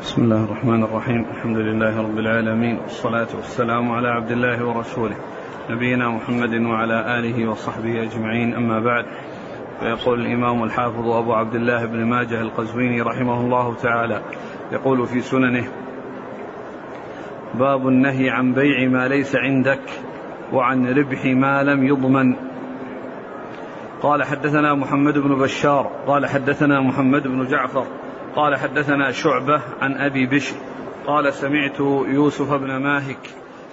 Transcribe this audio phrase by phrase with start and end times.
[0.00, 1.24] بسم الله الرحمن الرحيم.
[1.30, 2.78] الحمد لله رب العالمين.
[2.78, 5.16] والصلاة والسلام على عبد الله ورسوله.
[5.70, 8.54] نبينا محمد وعلى آله وصحبه أجمعين.
[8.54, 9.04] أما بعد
[9.80, 14.22] فيقول الإمام الحافظ أبو عبد الله بن ماجه القزويني رحمه الله تعالى
[14.72, 15.68] يقول في سننه
[17.54, 19.82] باب النهي عن بيع ما ليس عندك
[20.52, 22.36] وعن ربح ما لم يضمن.
[24.02, 27.86] قال حدثنا محمد بن بشار قال حدثنا محمد بن جعفر
[28.36, 30.56] قال حدثنا شعبة عن أبي بشر
[31.06, 33.30] قال سمعت يوسف بن ماهك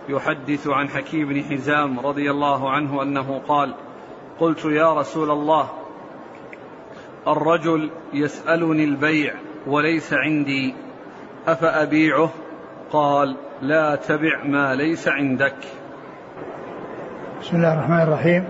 [0.09, 3.73] يحدث عن حكيم بن حزام رضي الله عنه أنه قال
[4.39, 5.69] قلت يا رسول الله
[7.27, 9.33] الرجل يسألني البيع
[9.67, 10.75] وليس عندي
[11.47, 12.29] أفأبيعه؟
[12.91, 15.55] قال لا تبع ما ليس عندك.
[17.41, 18.47] بسم الله الرحمن الرحيم.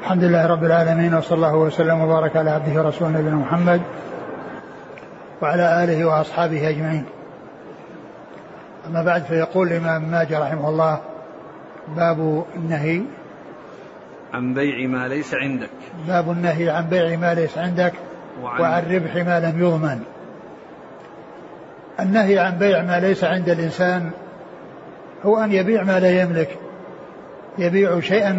[0.00, 3.82] الحمد لله رب العالمين وصلى الله وسلم وبارك على عبده ورسوله نبينا محمد
[5.42, 7.04] وعلى آله وأصحابه أجمعين.
[8.86, 11.00] أما بعد فيقول الإمام ماجه رحمه الله
[11.96, 13.02] باب النهي.
[14.32, 15.70] عن بيع ما ليس عندك.
[16.08, 17.92] باب النهي عن بيع ما ليس عندك
[18.42, 20.00] وعن, وعن ربح ما لم يضمن.
[22.00, 24.10] النهي عن بيع ما ليس عند الإنسان
[25.22, 26.58] هو أن يبيع ما لا يملك.
[27.58, 28.32] يبيع شيئا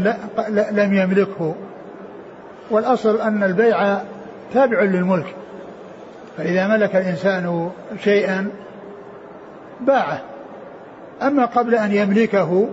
[0.49, 1.55] لا لم يملكه.
[2.71, 3.97] والأصل أن البيع
[4.53, 5.35] تابع للملك.
[6.37, 7.69] فإذا ملك الإنسان
[8.03, 8.47] شيئا
[9.81, 10.21] باعه.
[11.21, 12.69] أما قبل أن يملكه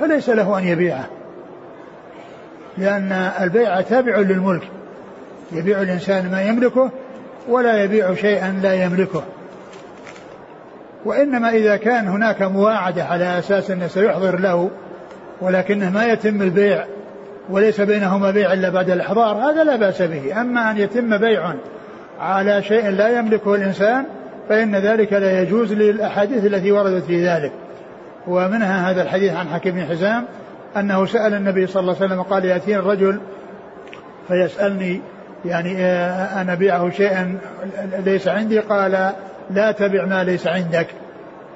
[0.00, 1.06] فليس له أن يبيعه
[2.78, 4.68] لأن البيع تابع للملك.
[5.52, 6.90] يبيع الإنسان ما يملكه
[7.48, 9.22] ولا يبيع شيئا لا يملكه.
[11.04, 14.70] وإنما إذا كان هناك مواعدة على أساس أنه سيحضر له
[15.40, 16.84] ولكنه ما يتم البيع
[17.50, 20.40] وليس بينهما بيع إلا بعد الإحضار هذا لا بأس به.
[20.40, 21.54] أما أن يتم بيع
[22.24, 24.04] على شيء لا يملكه الإنسان
[24.48, 27.52] فإن ذلك لا يجوز للأحاديث التي وردت في ذلك.
[28.26, 30.24] ومنها هذا الحديث عن حكيم بن حزام
[30.76, 33.20] أنه سأل النبي صلى الله عليه وسلم قال يأتيني الرجل
[34.28, 35.00] فيسألني
[35.44, 37.38] يعني آه، أنا أبيعه شيئا
[38.04, 39.12] ليس عندي؟ قال
[39.50, 40.86] لا تبع ما ليس عندك.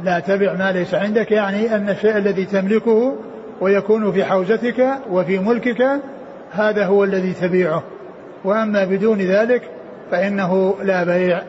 [0.05, 3.17] لا تبع ما ليس عندك يعني أن الشيء الذي تملكه
[3.61, 6.01] ويكون في حوزتك وفي ملكك
[6.53, 7.83] هذا هو الذي تبيعه.
[8.45, 9.63] وأما بدون ذلك
[10.11, 11.43] فإنه لا بيع.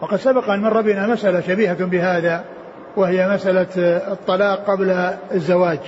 [0.00, 2.44] وقد سبق أن مر بنا مسألة شبيهة بهذا
[2.96, 3.66] وهي مسألة
[4.12, 4.90] الطلاق قبل
[5.34, 5.78] الزواج.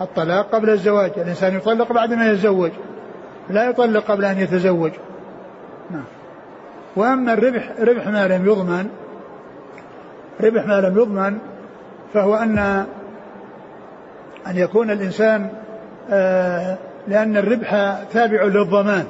[0.00, 2.70] الطلاق قبل الزواج الإنسان يطلق بعد ما يتزوج
[3.50, 4.92] لا يطلق قبل أن يتزوج.
[5.90, 6.04] نعم.
[6.96, 8.88] وأما الربح ربح ما لم يضمن
[10.40, 11.38] ربح ما لم يضمن
[12.14, 12.58] فهو أن
[14.46, 15.50] أن يكون الإنسان
[16.10, 16.78] آه
[17.08, 19.04] لأن الربح تابع للضمان.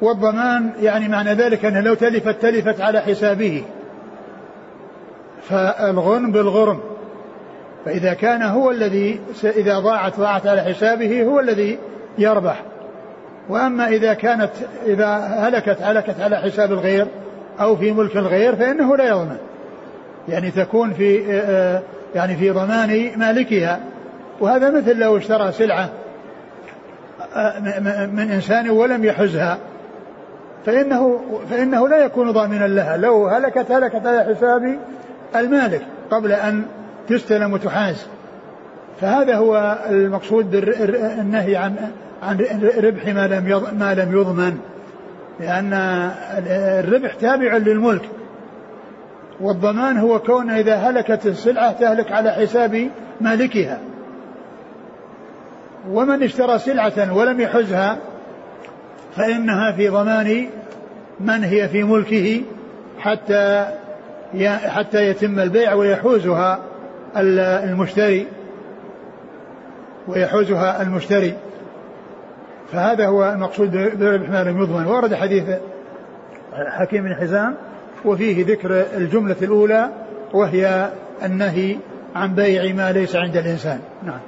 [0.00, 3.64] والضمان يعني معنى ذلك أنه لو تلفت تلفت على حسابه.
[5.42, 6.80] فالغنم بالغرم.
[7.84, 11.78] فإذا كان هو الذي إذا ضاعت ضاعت على حسابه هو الذي
[12.18, 12.62] يربح.
[13.48, 14.50] وأما إذا كانت
[14.86, 17.06] إذا هلكت هلكت على حساب الغير
[17.60, 19.36] أو في ملك الغير فإنه لا يضمن.
[20.28, 21.14] يعني تكون في
[22.14, 23.80] يعني في ضمان مالكها.
[24.40, 25.90] وهذا مثل لو اشترى سلعة
[28.12, 29.58] من إنسان ولم يحزها.
[30.66, 32.96] فإنه فإنه لا يكون ضامنا لها.
[32.96, 34.78] لو هلكت هلكت على حساب
[35.36, 36.64] المالك قبل أن
[37.08, 38.06] تستلم وتحاز
[39.00, 41.74] فهذا هو المقصود بالنهي عن
[42.22, 42.38] عن
[42.78, 44.58] ربح ما لم ما لم يضمن.
[45.40, 45.72] لأن
[46.78, 48.02] الربح تابع للملك.
[49.40, 52.90] والضمان هو كون إذا هلكت السلعة تهلك على حساب
[53.20, 53.78] مالكها.
[55.90, 57.98] ومن اشترى سلعة ولم يحزها
[59.16, 60.46] فإنها في ضمان
[61.20, 62.42] من هي في ملكه
[62.98, 63.66] حتى
[64.66, 66.58] حتى يتم البيع ويحوزها
[67.16, 68.26] المشتري.
[70.08, 71.34] ويحوزها المشتري.
[72.72, 74.86] فهذا هو المقصود بربح ما لم يضمن.
[74.86, 75.44] ورد حديث
[76.52, 77.54] حكيم بن حزام
[78.04, 79.90] وفيه ذكر الجملة الأولى
[80.32, 80.90] وهي
[81.24, 81.76] النهي
[82.16, 83.80] عن بيع ما ليس عند الإنسان.
[84.02, 84.20] نعم.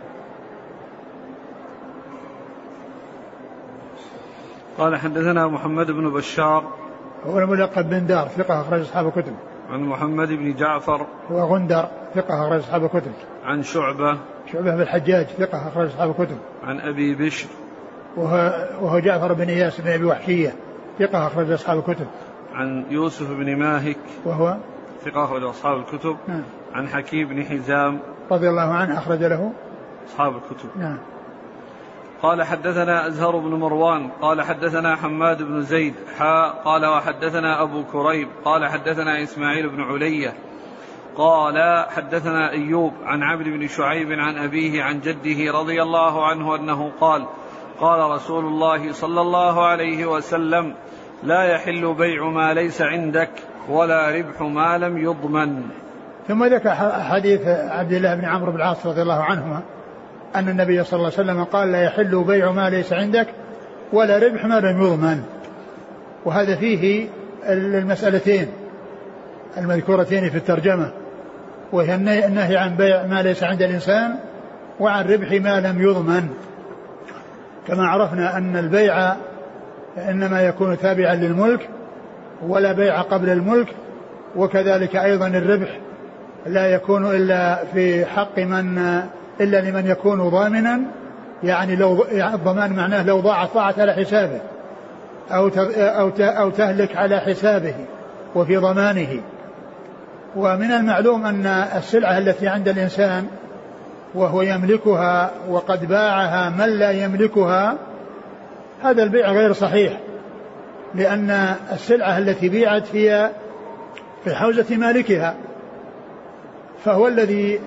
[4.79, 6.65] قال حدثنا محمد بن بشار
[7.27, 9.35] هو الملقب بن دار ثقة أخرج أصحاب الكتب.
[9.71, 13.13] عن محمد بن جعفر هو غندر ثقة أخرج أصحاب الكتب.
[13.45, 14.19] عن شعبة
[14.53, 16.39] شعبة بن الحجاج ثقة أخرج أصحاب الكتب.
[16.65, 17.49] عن أبي بشر
[18.17, 20.55] وهو, وهو جعفر بن إياس بن أبي وحشية
[20.99, 22.07] ثقة أخرج أصحاب الكتب.
[22.55, 24.57] عن يوسف بن ماهك وهو؟
[25.05, 26.17] ثقة أخرج أصحاب الكتب.
[26.29, 26.43] نعم.
[26.73, 27.99] عن حكيم بن حزام
[28.31, 29.53] رضي الله عنه أخرج له.
[30.09, 30.69] أصحاب الكتب.
[30.77, 30.99] نعم.
[32.23, 38.29] قال حدثنا أزهر بن مروان قال حدثنا حماد بن زيد حاء قال وحدثنا أبو كريب
[38.45, 40.35] قال حدثنا إسماعيل بن علية
[41.17, 46.93] قال حدثنا أيوب عن عبد بن شعيب عن أبيه عن جده رضي الله عنه أنه
[47.01, 47.27] قال
[47.81, 50.75] قال رسول الله صلى الله عليه وسلم
[51.23, 53.31] لا يحل بيع ما ليس عندك
[53.69, 55.63] ولا ربح ما لم يضمن.
[56.29, 56.71] ثم ذكر
[57.11, 59.63] حديث عبد الله بن عمرو بن العاص رضي الله عنهما
[60.37, 63.27] أن النبي صلى الله عليه وسلم قال لا يحل بيع ما ليس عندك
[63.93, 65.23] ولا ربح ما لم يضمن.
[66.25, 67.09] وهذا فيه
[67.49, 68.49] المسألتين
[69.59, 70.91] المذكورتين في الترجمة
[71.73, 74.15] وهي النهي عن بيع ما ليس عند الإنسان
[74.81, 76.29] وعن ربح ما لم يضمن.
[77.67, 79.15] كما عرفنا أن البيع
[79.99, 81.69] إنما يكون تابعا للملك
[82.43, 83.69] ولا بيع قبل الملك
[84.37, 85.79] وكذلك أيضا الربح
[86.47, 89.01] لا يكون إلا في حق من
[89.41, 90.81] إلا لمن يكون ضامنا
[91.43, 94.41] يعني لو يعني الضمان معناه لو ضاعت ضاعت على حسابه
[95.31, 97.75] أو أو أو تهلك على حسابه
[98.35, 99.21] وفي ضمانه.
[100.37, 101.47] ومن المعلوم أن
[101.77, 103.27] السلعة التي عند الإنسان
[104.15, 107.77] وهو يملكها وقد باعها من لا يملكها
[108.83, 110.01] هذا البيع غير صحيح
[110.95, 113.31] لأن السلعة التي بيعت هي
[114.25, 115.35] في حوزة مالكها
[116.85, 117.61] فهو الذي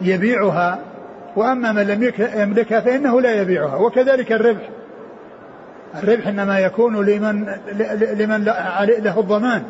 [0.00, 0.78] يبيعها.
[1.36, 3.76] وأما من لم يملكها فإنه لا يبيعها.
[3.76, 4.68] وكذلك الربح.
[6.02, 7.46] الربح إنما يكون لمن
[8.18, 9.62] لمن له الضمان.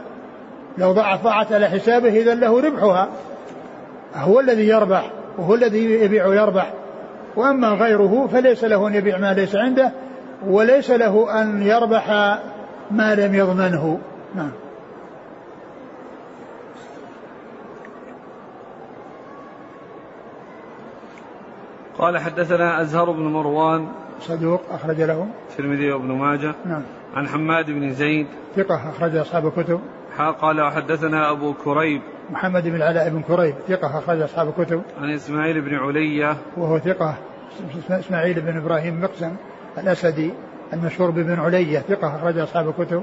[0.78, 3.08] لو ضاعت ضاعت على حسابه إذا له ربحها.
[4.14, 6.72] هو الذي يربح وهو الذي يبيع ويربح.
[7.36, 9.92] وأما غيره فليس له أن يبيع ما ليس عنده
[10.46, 12.10] وليس له أن يربح
[12.90, 13.98] ما لم يضمنه.
[14.34, 14.50] نعم.
[22.04, 23.88] قال حدثنا أزهر بن مروان
[24.20, 25.26] صدوق أخرج له.
[25.50, 26.82] الترمذي وابن ماجه نعم.
[27.14, 29.80] عن حماد بن زيد ثقة أخرج أصحاب الكتب.
[30.40, 34.82] قال وحدثنا أبو كريب محمد بن العلاء بن كريب ثقة أخرج أصحاب الكتب.
[35.00, 37.14] عن إسماعيل بن علية وهو ثقة
[37.90, 39.36] إسماعيل بن إبراهيم مقسم
[39.78, 40.30] الأسدي
[40.72, 43.02] المشهور بابن علية ثقة أخرج أصحاب الكتب.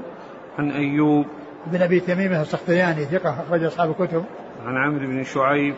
[0.58, 1.26] عن أيوب
[1.66, 4.24] بن أبي تميمة السختياني ثقة أخرج أصحاب الكتب.
[4.66, 5.74] عن عمرو بن شعيب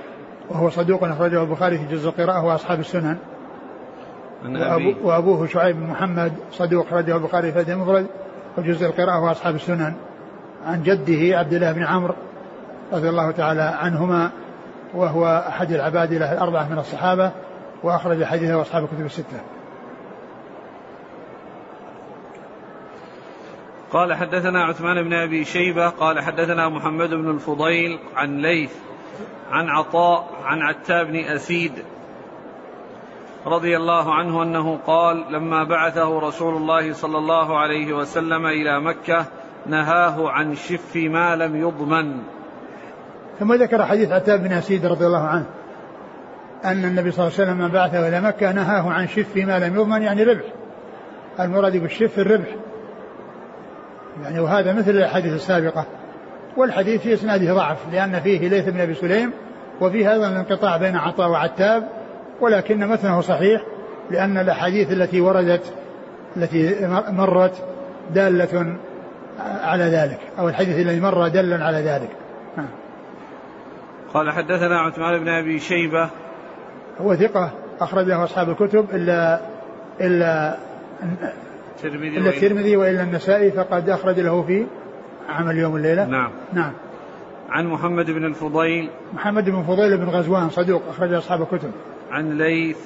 [0.50, 3.16] وهو صدوق أخرجه البخاري في جزء القراءة وأصحاب السنن.
[4.44, 4.96] أبي.
[5.02, 8.06] وأبوه شعيب بن محمد صدوق أخرجه البخاري في المفرد
[8.58, 9.94] وجزء القراءة وأصحاب السنن.
[10.66, 12.14] عن جده عبد الله بن عمرو
[12.92, 14.30] رضي الله تعالى عنهما
[14.94, 17.32] وهو أحد العباد له الأربعة من الصحابة
[17.82, 19.40] وأخرج حديثه أصحاب الكتب الستة.
[23.92, 28.72] قال حدثنا عثمان بن أبي شيبة قال حدثنا محمد بن الفضيل عن ليث
[29.50, 31.72] عن عطاء عن عتاب بن أسيد
[33.46, 39.26] رضي الله عنه أنه قال لما بعثه رسول الله صلى الله عليه وسلم إلى مكة
[39.66, 42.22] نهاه عن شف ما لم يضمن.
[43.38, 45.46] ثم ذكر حديث عتاب بن أسيد رضي الله عنه
[46.64, 50.02] أن النبي صلى الله عليه وسلم بعثه إلى مكة نهاه عن شف ما لم يضمن
[50.02, 50.44] يعني ربح.
[51.40, 52.48] المراد بالشف الربح.
[54.22, 55.86] يعني وهذا مثل الأحاديث السابقة.
[56.56, 59.32] والحديث في إسناده ضعف لأن فيه ليث بن أبي سليم
[59.80, 61.88] وفي هذا الانقطاع بين عطاء وعتاب
[62.40, 63.62] ولكن متنه صحيح
[64.10, 65.72] لأن الأحاديث التي وردت
[66.36, 67.54] التي مرت
[68.14, 68.76] دالة
[69.64, 72.08] على ذلك أو الحديث الذي مر دل على ذلك.
[72.56, 72.68] نعم.
[74.14, 76.10] قال حدثنا عثمان بن أبي شيبة.
[77.00, 77.50] هو ثقة
[77.80, 79.40] أخرجه أصحاب الكتب إلا
[80.00, 80.56] إلا
[81.76, 84.66] الترمذي إلا الترمذي وإلا النسائي فقد أخرج له في
[85.28, 86.30] عمل يوم الليلة؟ نعم.
[86.52, 86.72] نعم.
[87.50, 88.90] عن محمد بن الفضيل.
[89.12, 91.70] محمد بن فضيل بن غزوان صدوق أخرج أصحاب الكتب.
[92.10, 92.78] عن ليث.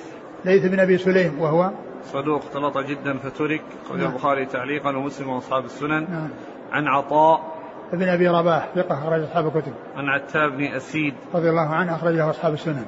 [0.45, 1.71] ليث بن أبي سليم وهو؟
[2.05, 4.11] صدوق اختلط جدا فترك أخرج نعم.
[4.11, 6.07] البخاري تعليقا ومسلم وأصحاب السنن.
[6.11, 6.29] نعم.
[6.73, 7.59] عن عطاء.
[7.93, 9.73] ابن أبي رباح ثقة أخرج أصحاب الكتب.
[9.97, 11.15] عن عتاب بن أسيد.
[11.35, 12.85] رضي الله عنه أخرج له أصحاب السنن.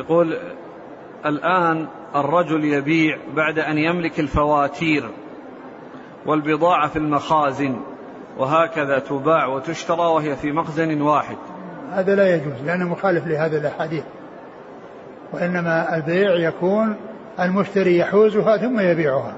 [0.00, 0.36] يقول
[1.26, 5.10] الآن الرجل يبيع بعد أن يملك الفواتير.
[6.26, 7.76] والبضاعة في المخازن
[8.38, 11.36] وهكذا تباع وتشترى وهي في مخزن واحد.
[11.92, 14.04] هذا لا يجوز لأنه مخالف لهذا الأحاديث.
[15.32, 16.96] وإنما البيع يكون
[17.40, 19.34] المشتري يحوزها ثم يبيعها.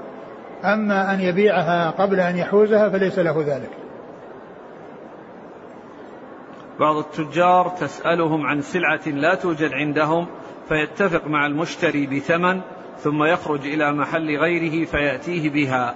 [0.63, 3.69] أما أن يبيعها قبل أن يحوزها فليس له ذلك.
[6.79, 10.27] بعض التجار تسألهم عن سلعة لا توجد عندهم
[10.69, 12.61] فيتفق مع المشتري بثمن
[12.97, 15.95] ثم يخرج إلى محل غيره فيأتيه بها.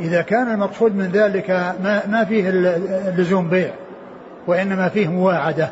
[0.00, 2.50] إذا كان المقصود من ذلك ما, ما فيه
[3.08, 3.70] اللزوم بيع
[4.46, 5.70] وإنما فيه مواعدة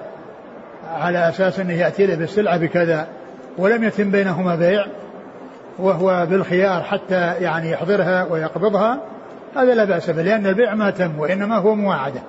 [0.95, 3.09] على أساس أنه يأتي له بالسلعة بكذا
[3.59, 4.87] ولم يتم بينهما بيع
[5.79, 9.01] وهو بالخيار حتى يعني يحضرها ويقبضها
[9.57, 12.21] هذا لا بأس به لأن البيع ما تم وإنما هو مواعدة.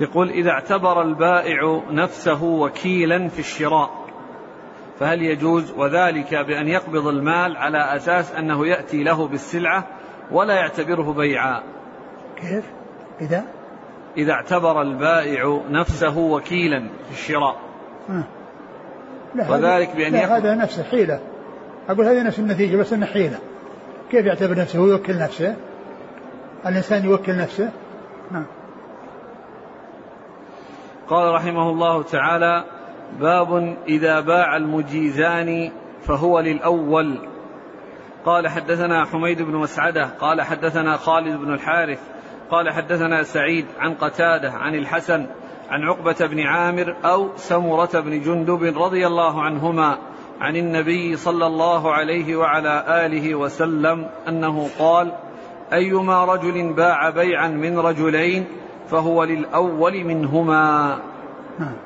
[0.00, 4.05] يقول إذا اعتبر البائع نفسه وكيلا في الشراء
[5.00, 9.86] فهل يجوز وذلك بأن يقبض المال على أساس أنه يأتي له بالسلعة
[10.30, 11.62] ولا يعتبره بيعا؟
[12.36, 12.64] كيف؟
[13.20, 13.44] إذا؟
[14.16, 17.56] إذا اعتبر البائع نفسه وكيلا في الشراء.
[18.10, 18.24] آه.
[19.34, 21.20] لا وذلك بأن لا هذا نفسه حيلة.
[21.88, 23.38] أقول هذه نفس النتيجة بس أنه حيلة.
[24.10, 25.56] كيف يعتبر نفسه؟ ويوكل نفسه.
[26.66, 27.70] الإنسان يوكل نفسه.
[28.30, 28.46] نعم.
[31.08, 32.64] قال رحمه الله تعالى
[33.20, 35.70] باب إذا باع المجيزان
[36.02, 37.18] فهو للأول
[38.24, 42.00] قال حدثنا حميد بن مسعدة قال حدثنا خالد بن الحارث
[42.50, 45.26] قال حدثنا سعيد عن قتادة عن الحسن
[45.70, 49.98] عن عقبة بن عامر أو سمرة بن جندب رضي الله عنهما
[50.40, 55.12] عن النبي صلى الله عليه وعلى آله وسلم أنه قال
[55.72, 58.46] أيما رجل باع بيعا من رجلين
[58.88, 60.98] فهو للأول منهما
[61.58, 61.85] نعم.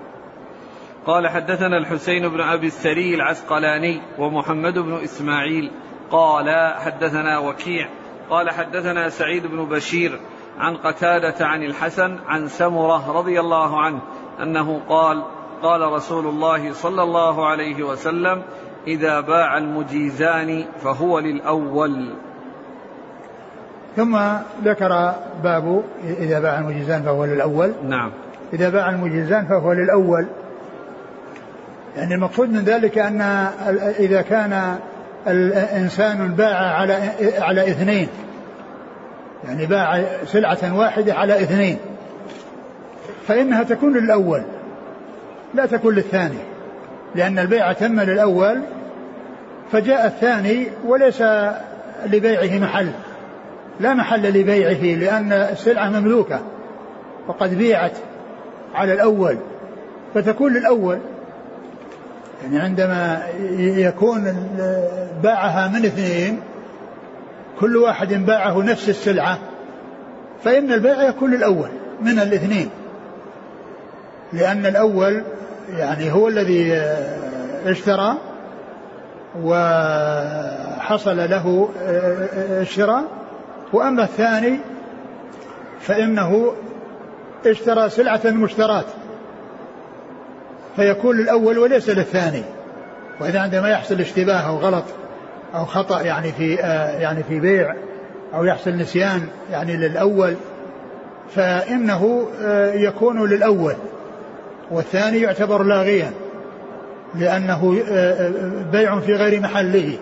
[1.06, 5.70] قال حدثنا الحسين بن أبي السري العسقلاني ومحمد بن إسماعيل.
[6.10, 7.88] قال حدثنا وكيع.
[8.30, 10.20] قال حدثنا سعيد بن بشير
[10.58, 14.00] عن قتادة عن الحسن عن سمرة رضي الله عنه
[14.42, 15.22] أنه قال
[15.62, 18.42] قال رسول الله صلى الله عليه وسلم
[18.86, 22.14] إذا باع المجيزان فهو للأول.
[23.96, 24.18] ثم
[24.64, 27.72] ذكر باب إذا باع المجيزان فهو للأول.
[27.84, 28.10] نعم.
[28.52, 30.26] إذا باع المجيزان فهو للأول.
[31.96, 33.20] يعني المقصود من ذلك أن
[33.98, 34.78] إذا كان
[35.26, 38.08] الإنسان باع على على اثنين.
[39.44, 41.78] يعني باع سلعة واحدة على اثنين.
[43.26, 44.42] فإنها تكون للأول
[45.54, 46.38] لا تكون للثاني.
[47.14, 48.60] لأن البيع تم للأول
[49.72, 51.22] فجاء الثاني وليس
[52.06, 52.90] لبيعه محل.
[53.80, 56.40] لا محل لبيعه لأن السلعة مملوكة
[57.28, 57.92] وقد بيعت
[58.74, 59.38] على الأول.
[60.14, 60.98] فتكون للأول.
[62.42, 63.22] يعني عندما
[63.58, 64.50] يكون
[65.22, 66.40] باعها من اثنين
[67.60, 69.38] كل واحد باعه نفس السلعة
[70.44, 71.68] فإن البيع يكون للأول
[72.00, 72.70] من الاثنين.
[74.32, 75.22] لأن الأول
[75.76, 76.72] يعني هو الذي
[77.66, 78.14] اشترى
[79.42, 81.68] وحصل له
[82.60, 83.04] الشراء
[83.72, 84.58] وأما الثاني
[85.80, 86.52] فإنه
[87.46, 88.86] اشترى سلعة مشترات.
[90.76, 92.42] فيكون للأول وليس للثاني.
[93.20, 94.84] وإذا عندما يحصل اشتباه أو غلط
[95.54, 97.74] أو خطأ يعني في آه يعني في بيع
[98.34, 100.34] أو يحصل نسيان يعني للأول
[101.34, 103.74] فإنه آه يكون للأول
[104.70, 106.10] والثاني يعتبر لاغيا
[107.14, 108.30] لأنه آه
[108.72, 109.98] بيع في غير محله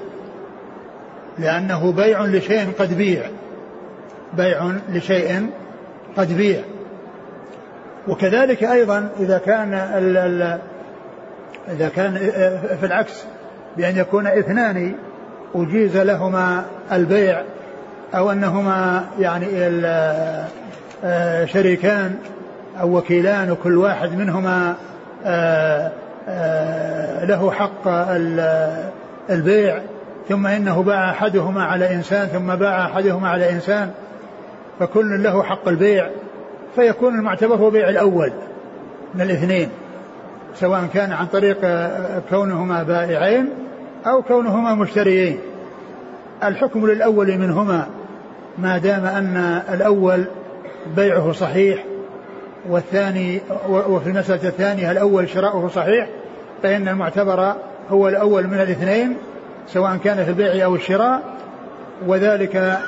[1.38, 3.22] لأنه بيع لشيء قد بيع
[4.36, 5.46] بيع لشيء
[6.16, 6.60] قد بيع.
[8.08, 10.58] وكذلك أيضا إذا كان ال ال
[11.68, 12.14] إذا كان
[12.80, 13.24] في العكس
[13.76, 14.94] بأن يكون اثنان
[15.54, 17.42] أجيز لهما البيع
[18.14, 19.46] أو أنهما يعني
[21.46, 22.16] شريكان
[22.80, 24.74] أو وكيلان وكل واحد منهما
[27.28, 27.88] له حق
[29.30, 29.80] البيع.
[30.28, 33.90] ثم إنه باع أحدهما على إنسان ثم باع أحدهما على إنسان
[34.80, 36.08] فكل له حق البيع.
[36.78, 38.32] فيكون المعتبر هو بيع الأول
[39.14, 39.68] من الاثنين
[40.54, 41.56] سواء كان عن طريق
[42.30, 43.48] كونهما بائعين
[44.06, 45.38] أو كونهما مشتريين.
[46.44, 47.86] الحكم للأول منهما
[48.58, 50.24] ما دام أن الأول
[50.96, 51.84] بيعه صحيح
[52.68, 56.08] والثاني وفي المسألة الثانية الأول شراؤه صحيح
[56.62, 57.54] فإن المعتبر
[57.90, 59.16] هو الأول من الاثنين
[59.66, 61.22] سواء كان في البيع أو الشراء
[62.06, 62.78] وذلك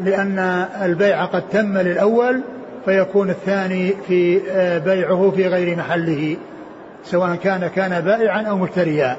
[0.00, 0.38] لأن
[0.82, 2.42] البيع قد تم للأول
[2.84, 6.36] فيكون الثاني في آه، بيعه في غير محله
[7.04, 9.16] سواء كان كان بائعا أو مشتريا.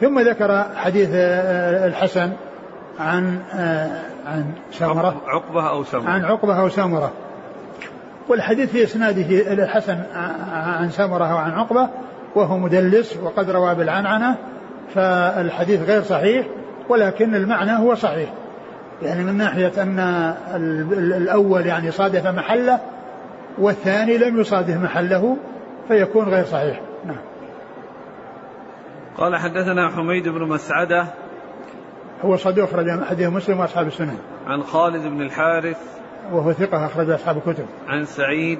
[0.00, 2.32] ثم ذكر حديث آه، الحسن
[2.98, 5.22] عن آه، عن سمرة.
[5.26, 6.10] عقبة أو سمرة.
[6.10, 7.12] عن عقبة أو سمرة.
[8.28, 9.98] والحديث في إسناده الحسن
[10.52, 11.88] عن سمرة وعن عقبة
[12.34, 14.36] وهو مدلس وقد روى بالعنعنة
[14.94, 16.46] فالحديث غير صحيح
[16.88, 18.28] ولكن المعنى هو صحيح.
[19.02, 19.98] يعني من ناحية أن
[20.92, 22.80] الأول يعني صادف محله
[23.58, 25.36] والثاني لم يصادف محله
[25.88, 26.80] فيكون غير صحيح.
[27.04, 27.20] نعم.
[29.18, 31.06] قال حدثنا حميد بن مسعدة.
[32.22, 35.78] هو صدوق أخرج حديث مسلم وأصحاب السنن عن خالد بن الحارث.
[36.32, 37.66] وهو ثقة أخرج أصحاب الكتب.
[37.88, 38.58] عن سعيد.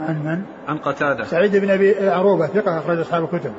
[0.00, 1.24] عن من؟ عن قتادة.
[1.24, 3.52] سعيد بن أبي عروبة ثقة أخرج أصحاب الكتب.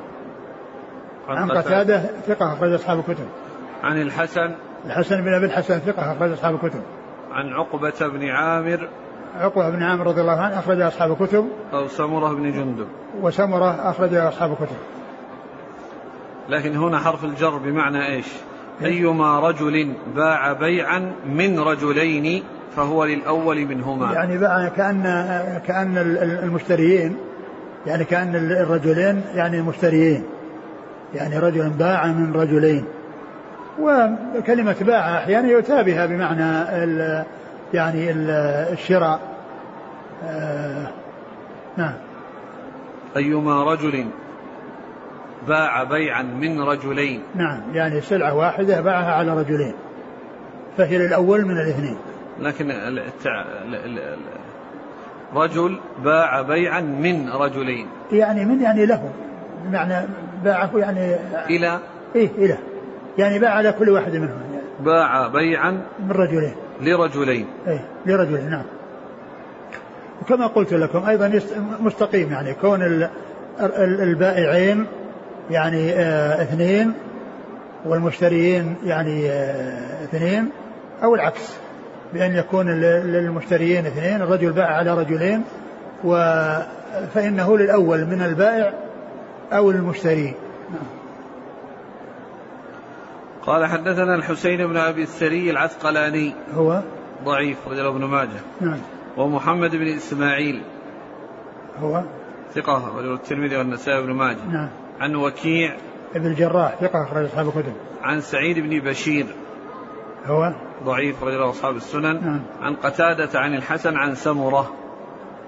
[1.28, 3.26] عن قتادة ثقة أخرج أصحاب الكتب.
[3.82, 4.54] عن الحسن.
[4.86, 6.82] الحسن بن أبي الحسن ثقة أخرج أصحاب الكتب.
[7.32, 8.88] عن عقبة بن عامر.
[9.40, 11.48] عقبة بن عامر رضي الله عنه أخرج أصحاب الكتب.
[11.72, 12.86] أو سمرة بن جندب.
[13.20, 14.76] وسمرة أخرج أصحاب الكتب.
[16.48, 18.26] لكن هنا حرف الجر بمعنى إيش؟
[18.82, 22.42] أيما رجل باع بيعا من رجلين
[22.76, 24.12] فهو للأول منهما.
[24.12, 25.02] يعني باع كأن
[25.66, 25.98] كأن
[26.42, 27.16] المشتريين
[27.86, 30.24] يعني كأن الرجلين يعني المشتريين.
[31.14, 32.84] يعني رجل باع من رجلين.
[33.80, 37.24] وكلمة باع أحيانا يؤتى بها بمعنى ال
[37.74, 38.30] يعني ال
[38.72, 39.20] الشراء.
[40.24, 40.86] آه
[41.76, 41.94] نعم.
[43.16, 44.06] أيما رجل
[45.48, 47.22] باع بيعا من رجلين.
[47.34, 49.74] نعم يعني سلعة واحدة باعها على رجلين
[50.76, 51.96] فهي للأول من الاثنين.
[52.40, 53.44] لكن التع...
[55.34, 57.86] رجل باع بيعا من رجلين.
[58.12, 59.10] يعني من يعني له
[59.64, 60.06] بمعنى
[60.44, 61.16] باعه يعني
[61.50, 61.78] إلى؟
[62.14, 62.58] إيه إلى.
[63.18, 64.40] يعني باع على كل واحد منهم.
[64.52, 65.70] يعني باع بيعا
[66.00, 66.54] من رجلين.
[66.80, 67.46] لرجلين.
[67.66, 68.64] إيه لرجلين نعم.
[70.22, 71.40] وكما قلت لكم أيضا
[71.80, 73.08] مستقيم يعني كون
[73.78, 74.86] البائعين
[75.50, 76.92] يعني آه اثنين
[77.84, 80.48] والمشتريين يعني آه اثنين
[81.02, 81.56] أو العكس
[82.14, 85.42] بأن يكون للمشتريين اثنين الرجل باع على رجلين
[86.04, 86.16] و
[87.14, 88.72] فإنه للأول من البائع
[89.52, 90.34] أو المشتري
[90.70, 90.86] نعم.
[93.46, 96.34] قال حدثنا الحسين بن أبي السري العسقلاني.
[96.54, 96.82] هو؟
[97.24, 98.40] ضعيف رجل ابن ماجه.
[98.60, 98.78] نعم.
[99.16, 100.62] ومحمد بن إسماعيل.
[101.80, 102.02] هو؟
[102.54, 104.44] ثقة رجل الترمذي والنسائي بن ماجه.
[104.52, 104.68] نعم.
[105.00, 105.76] عن وكيع.
[106.14, 107.72] ابن الجراح ثقة أخرج أصحاب الكتب.
[108.02, 109.26] عن سعيد بن بشير.
[110.26, 110.52] هو؟
[110.84, 112.24] ضعيف رجل أصحاب السنن.
[112.24, 112.40] نعم.
[112.60, 114.72] عن قتادة عن الحسن عن سمرة.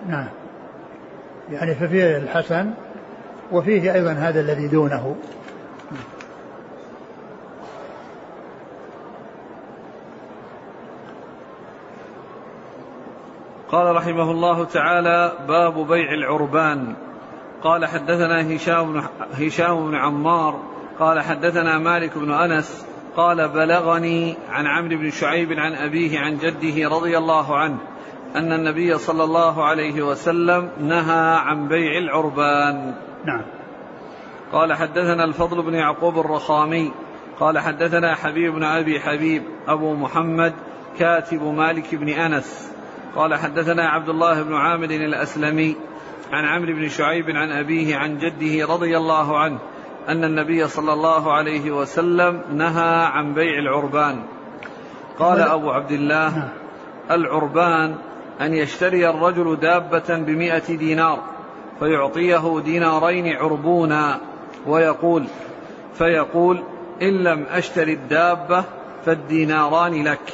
[0.09, 0.29] نعم.
[1.51, 2.71] يعني ففيه الحسن
[3.53, 5.17] وفيه أيضا هذا الذي دونه.
[13.71, 16.95] قال رحمه الله تعالى باب بيع العربان.
[17.63, 19.03] قال حدثنا هشام بن
[19.33, 20.63] هشام بن عمار.
[21.01, 22.87] قال حدثنا مالك بن أنس.
[23.17, 27.79] قال بلغني عن عمرو بن شعيب عن أبيه عن جده رضي الله عنه
[28.37, 32.95] أن النبي صلى الله عليه وسلم نهى عن بيع العربان.
[33.25, 33.45] نعم.
[34.53, 36.93] قال حدثنا الفضل بن يعقوب الرخامي.
[37.41, 40.53] قال حدثنا حبيب بن أبي حبيب أبو محمد
[40.99, 42.78] كاتب مالك بن أنس.
[43.17, 45.77] قال حدثنا عبد الله بن عامر الأسلمي
[46.33, 49.59] عن عمرو بن شعيب عن أبيه عن جده رضي الله عنه
[50.09, 54.23] أن النبي صلى الله عليه وسلم نهى عن بيع العربان.
[55.19, 56.49] قال أبو عبد الله
[57.11, 57.95] العربان
[58.41, 61.23] أن يشتري الرجل دابة بمائه دينار
[61.79, 64.21] فيعطيه دينارين عربونا
[64.67, 65.27] ويقول
[65.95, 66.63] فيقول
[67.03, 68.65] إن لم أشتري الدابة
[69.07, 70.33] فالديناران لك.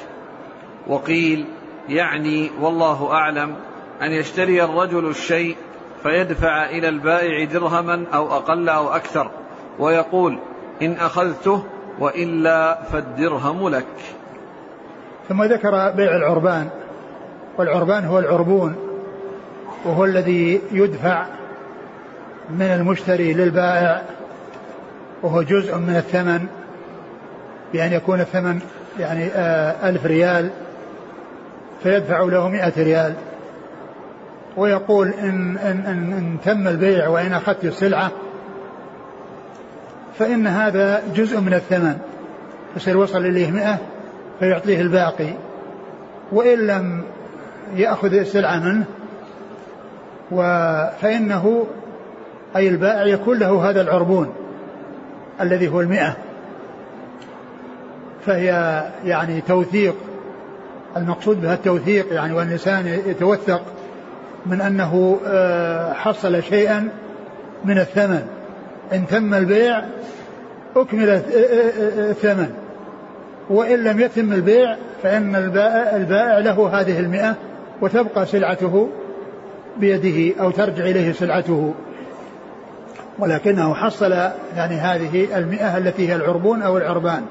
[0.86, 1.44] وقيل
[1.88, 3.54] يعني والله أعلم
[4.02, 5.56] أن يشتري الرجل الشيء
[6.02, 9.30] فيدفع إلى البائع درهما أو أقل أو أكثر
[9.78, 10.38] ويقول
[10.82, 11.64] إن أخذته
[11.98, 13.86] وإلا فالدرهم لك.
[15.28, 16.68] ثم ذكر بيع العربان
[17.58, 18.76] والعربان هو العربون
[19.84, 21.26] وهو الذي يدفع
[22.50, 24.02] من المشتري للبائع
[25.22, 26.46] وهو جزء من الثمن
[27.72, 28.60] بأن يكون الثمن
[28.98, 30.50] يعني آه ألف ريال
[31.84, 33.14] فيدفع له مئة ريال.
[34.56, 38.10] ويقول إن, إن, إن, إن تم البيع وإن أخذت السلعة
[40.18, 41.98] فإن هذا جزء من الثمن.
[42.76, 43.78] يصير وصل إليه مئة
[44.40, 45.30] فيعطيه الباقي.
[46.32, 47.02] وإن لم
[47.76, 48.84] يأخذ السلعة منه
[51.00, 51.66] فإنه
[52.56, 54.34] أي البائع يكون له هذا العربون
[55.40, 56.16] الذي هو المئة.
[58.26, 59.94] فهي يعني توثيق
[60.96, 63.62] المقصود بها التوثيق يعني والإنسان يتوثق
[64.46, 65.18] من أنه
[65.94, 66.88] حصل شيئا
[67.64, 68.22] من الثمن.
[68.92, 69.84] إن تم البيع
[70.76, 71.22] أكمل
[71.98, 72.50] الثمن.
[73.50, 77.34] وإن لم يتم البيع فإن البائع, البائع له هذه المئة
[77.80, 78.88] وتبقى سلعته
[79.76, 81.74] بيده أو ترجع إليه سلعته.
[83.18, 84.12] ولكنه حصل
[84.56, 87.22] يعني هذه المئة التي هي العربون أو العربان.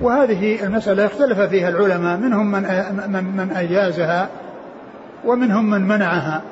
[0.00, 2.62] وهذه المسألة اختلف فيها العلماء منهم من
[3.08, 4.28] من من أجازها
[5.24, 6.42] ومنهم من منعها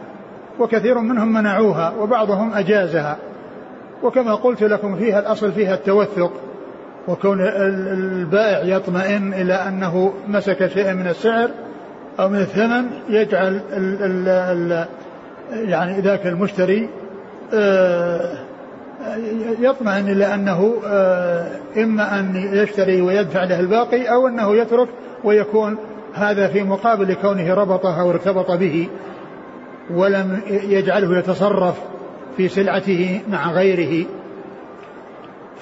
[0.59, 3.16] وكثير منهم منعوها وبعضهم أجازها.
[4.03, 6.33] وكما قلت لكم فيها الأصل فيها التوثق
[7.09, 11.50] وكون البائع يطمئن إلى أنه مسك شيئا من السعر
[12.20, 14.87] أو من الثمن يجعل ال ال ال
[15.70, 16.88] يعني ذاك المشتري
[17.55, 18.38] آه،
[19.60, 24.88] يطمئن إلى أنه آه، إما أن يشتري ويدفع له الباقي أو أنه يترك
[25.24, 25.76] ويكون
[26.14, 28.88] هذا في مقابل كونه ربطه أو ارتبط به
[29.90, 31.74] ولم يجعله يتصرف
[32.36, 34.06] في سلعته مع غيره.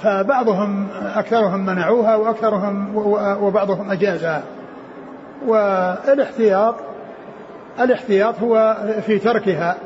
[0.03, 2.96] فبعضهم أكثرهم منعوها وأكثرهم
[3.42, 4.42] وبعضهم أجازها.
[5.46, 6.74] والاحتياط
[7.81, 9.77] الاحتياط هو في تركها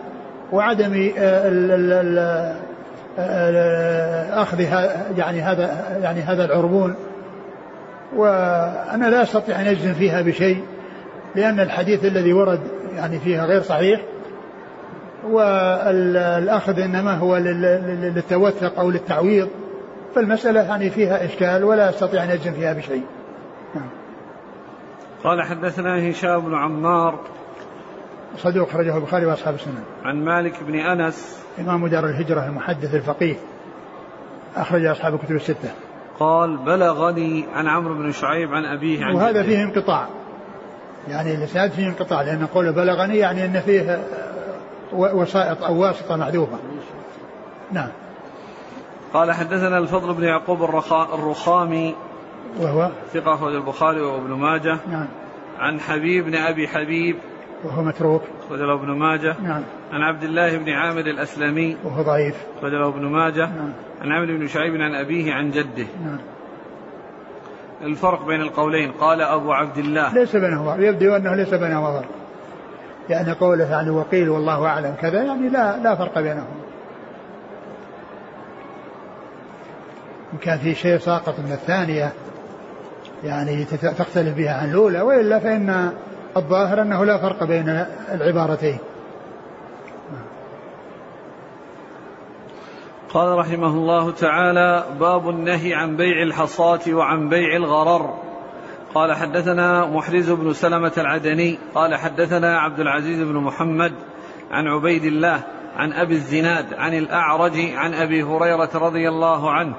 [0.52, 1.10] وعدم
[4.42, 4.60] أخذ
[5.16, 6.94] يعني هذا يعني هذا العربون
[8.16, 10.64] وأنا لا أستطيع أن أجزم فيها بشيء
[11.34, 12.60] لأن الحديث الذي ورد
[12.96, 14.00] يعني فيها غير صحيح
[15.24, 19.48] والأخذ إنما هو للتوثق أو للتعويض
[20.14, 23.04] فالمسألة يعني فيها إشكال ولا أستطيع أن أجزم فيها بشيء.
[23.74, 23.88] نعم.
[25.24, 27.20] قال حدثنا هشام بن عمار
[28.36, 29.84] صدوق خرجه البخاري وأصحاب السنن.
[30.04, 33.36] عن مالك بن أنس إمام دار الهجرة المحدث الفقيه
[34.56, 35.70] أخرج أصحاب الكتب الستة.
[36.20, 40.08] قال بلغني عن عمرو بن شعيب عن أبيه عن وهذا فيه انقطاع.
[41.08, 44.02] يعني الإسناد فيه انقطاع لأن قوله بلغني يعني إن فيه
[44.92, 46.58] وسائط أو واسطة محذوفة.
[47.72, 47.88] نعم.
[49.14, 50.62] قال حدثنا الفضل بن يعقوب
[51.14, 51.94] الرخامي
[52.60, 55.08] وهو ثقة أخرج البخاري وابن ماجه نعم
[55.58, 57.16] عن حبيب بن أبي حبيب
[57.64, 58.22] وهو متروك.
[58.46, 59.36] أخرج ابن ماجه.
[59.42, 59.62] نعم.
[59.92, 61.76] عن عبد الله بن عامر الأسلمي.
[61.84, 62.36] وهو ضعيف.
[62.58, 63.46] أخرج ابن ماجه.
[63.46, 63.72] نعم.
[64.02, 65.86] عن عمرو بن شعيب عن أبيه عن جده.
[66.04, 66.18] نعم.
[67.82, 68.92] الفرق بين القولين.
[68.92, 70.14] قال أبو عبد الله.
[70.14, 70.76] ليس بينهما.
[70.76, 72.22] يبدو أنه ليس بينهما فرق
[73.08, 76.46] يعني قوله يعني وقيل والله أعلم كذا يعني لا لا فرق بينهم
[80.32, 82.12] إن كان في شيء ساقط من الثانية
[83.24, 85.92] يعني تختلف بها عن الأولى وإلا فإن
[86.36, 87.68] الظاهر أنه لا فرق بين
[88.12, 88.78] العبارتين.
[93.14, 98.18] قال رحمه الله تعالى باب النهي عن بيع الحصاة وعن بيع الغرر.
[98.94, 103.92] قال حدثنا محرز بن سلمة العدني قال حدثنا عبد العزيز بن محمد
[104.50, 105.42] عن عبيد الله
[105.76, 109.74] عن أبي الزناد عن الأعرج عن أبي هريرة رضي الله عنه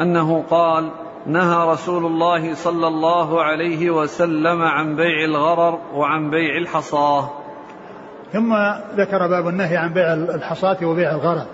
[0.00, 0.90] أنه قال
[1.26, 7.30] نهى رسول الله صلى الله عليه وسلم عن بيع الغرر وعن بيع الحصاه.
[8.32, 8.56] ثم
[8.96, 11.46] ذكر باب النهي عن بيع الحصاة وبيع الغرر.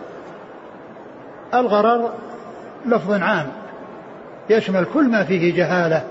[1.55, 2.11] الغرر
[2.87, 3.47] لفظ عام
[4.51, 6.05] يشمل كل ما فيه جهالة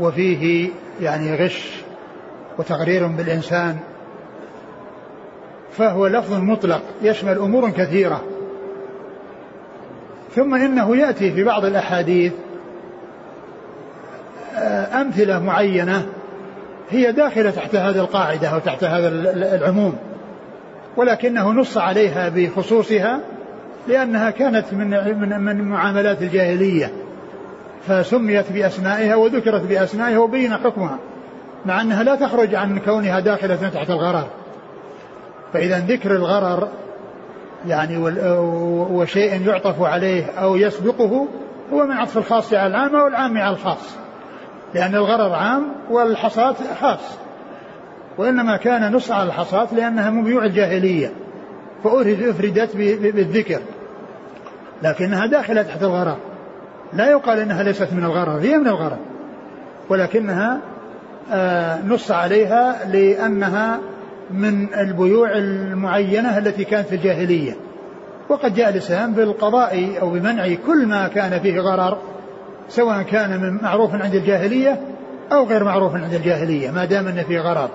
[0.00, 0.70] وفيه
[1.00, 1.82] يعني غش
[2.58, 3.78] وتغرير بالإنسان
[5.72, 8.20] فهو لفظ مطلق يشمل أمور كثيرة.
[10.34, 12.32] ثم إنه يأتي في بعض الأحاديث
[14.56, 16.06] آه، أمثلة معينة
[16.90, 19.08] هي داخلة تحت هذه القاعدة أو تحت هذا
[19.54, 19.96] العموم
[20.96, 23.20] ولكنه نص عليها بخصوصها
[23.88, 24.90] لأنها كانت من
[25.20, 26.92] من من معاملات الجاهلية
[27.88, 30.98] فسميت بأسمائها وذكرت بأسمائها وبين حكمها
[31.66, 34.26] مع أنها لا تخرج عن كونها داخلة تحت الغرر
[35.52, 36.68] فإذا ذكر الغرر
[37.66, 37.96] يعني
[38.90, 41.28] وشيء يعطف عليه أو يسبقه
[41.72, 43.96] هو من عطف الخاص على العام أو العام على الخاص.
[44.74, 47.18] لأن الغرر عام والحصاة خاص.
[48.18, 51.12] وإنما كان نص على الحصاة لأنها من بيوع الجاهلية
[51.84, 53.60] فأفردت بالذكر.
[54.82, 56.16] لكنها داخلة تحت الغرر
[56.92, 58.98] لا يقال إنها ليست من الغرر هي من الغرر
[59.88, 60.60] ولكنها
[61.32, 63.78] آه، نص عليها لأنها
[64.30, 67.56] من البيوع المعينة التي كانت في الجاهلية.
[68.28, 71.98] وقد جاء الإسلام بالقضاء أو بمنع كل ما كان فيه غرر
[72.68, 74.80] سواء كان من معروف عند الجاهلية
[75.32, 77.68] أو غير معروف عند الجاهلية ما دام أن فيه غرر.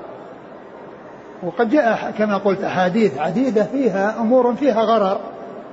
[1.44, 5.20] وقد جاء كما قلت أحاديث عديدة فيها أمور فيها غرر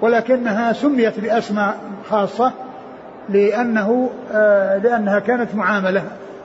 [0.03, 1.77] ولكنها سميت بأسماء
[2.09, 2.53] خاصة
[3.29, 6.03] لأنه آه لأنها كانت معاملة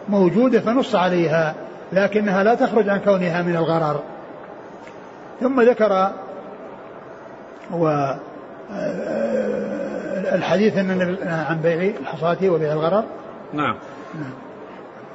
[0.09, 1.53] موجودة فنص عليها
[1.93, 3.99] لكنها لا تخرج عن كونها من الغرر.
[5.39, 6.12] ثم ذكر
[7.71, 7.88] و
[8.73, 13.04] آه، الحديث أن عن بيع الحصاة وبيع الغرر.
[13.54, 13.75] نعم.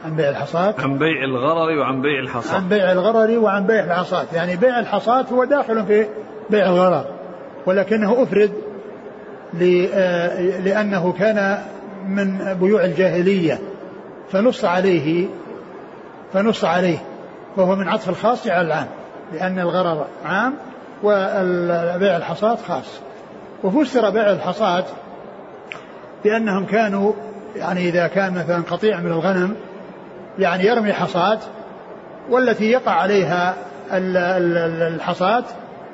[0.04, 0.74] عن بيع الحصاة.
[0.78, 2.56] عن بيع الغرر وعن بيع الحصاة.
[2.56, 4.26] عن بيع الغرر وعن بيع الحصاة.
[4.32, 6.06] يعني بيع الحصاة هو داخل في
[6.50, 7.04] بيع الغرر
[7.66, 8.52] ولكنه أفرد
[9.94, 11.58] آه، لأنه كان
[12.08, 13.58] من بيوع الجاهلية
[14.32, 15.26] فنص عليه
[16.32, 16.98] فنص عليه
[17.56, 18.86] وهو من عطف الخاص على العام.
[19.32, 20.54] لأن الغرر عام
[21.02, 23.00] وبيع الحصاة خاص.
[23.64, 24.84] وفسر بيع الحصاة
[26.24, 27.12] بأنهم كانوا
[27.56, 29.56] يعني إذا كان مثلا قطيع من الغنم
[30.38, 31.38] يعني يرمي حصاة
[32.30, 33.54] والتي يقع عليها
[33.92, 35.44] الحصاة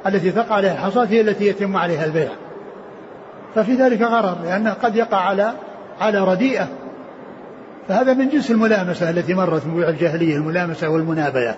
[0.07, 2.29] التي تقع عليها الحصاة هي التي يتم عليها البيع.
[3.55, 5.53] ففي ذلك غرر لأنه قد يقع على
[6.01, 6.69] على رديئة.
[7.89, 11.57] فهذا من جنس الملامسة التي مرت من بيع الجاهلية الملامسة والمنابلة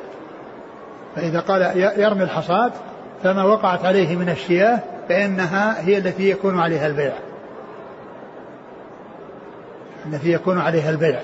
[1.17, 2.73] فإذا قال يرمي الحصاة
[3.23, 7.13] فما وقعت عليه من الشياه فإنها هي التي يكون عليها البيع.
[10.07, 11.21] التي يكون عليها البيع.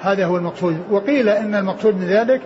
[0.00, 0.76] هذا هو المقصود.
[0.90, 2.40] وقيل إن المقصود من ذلك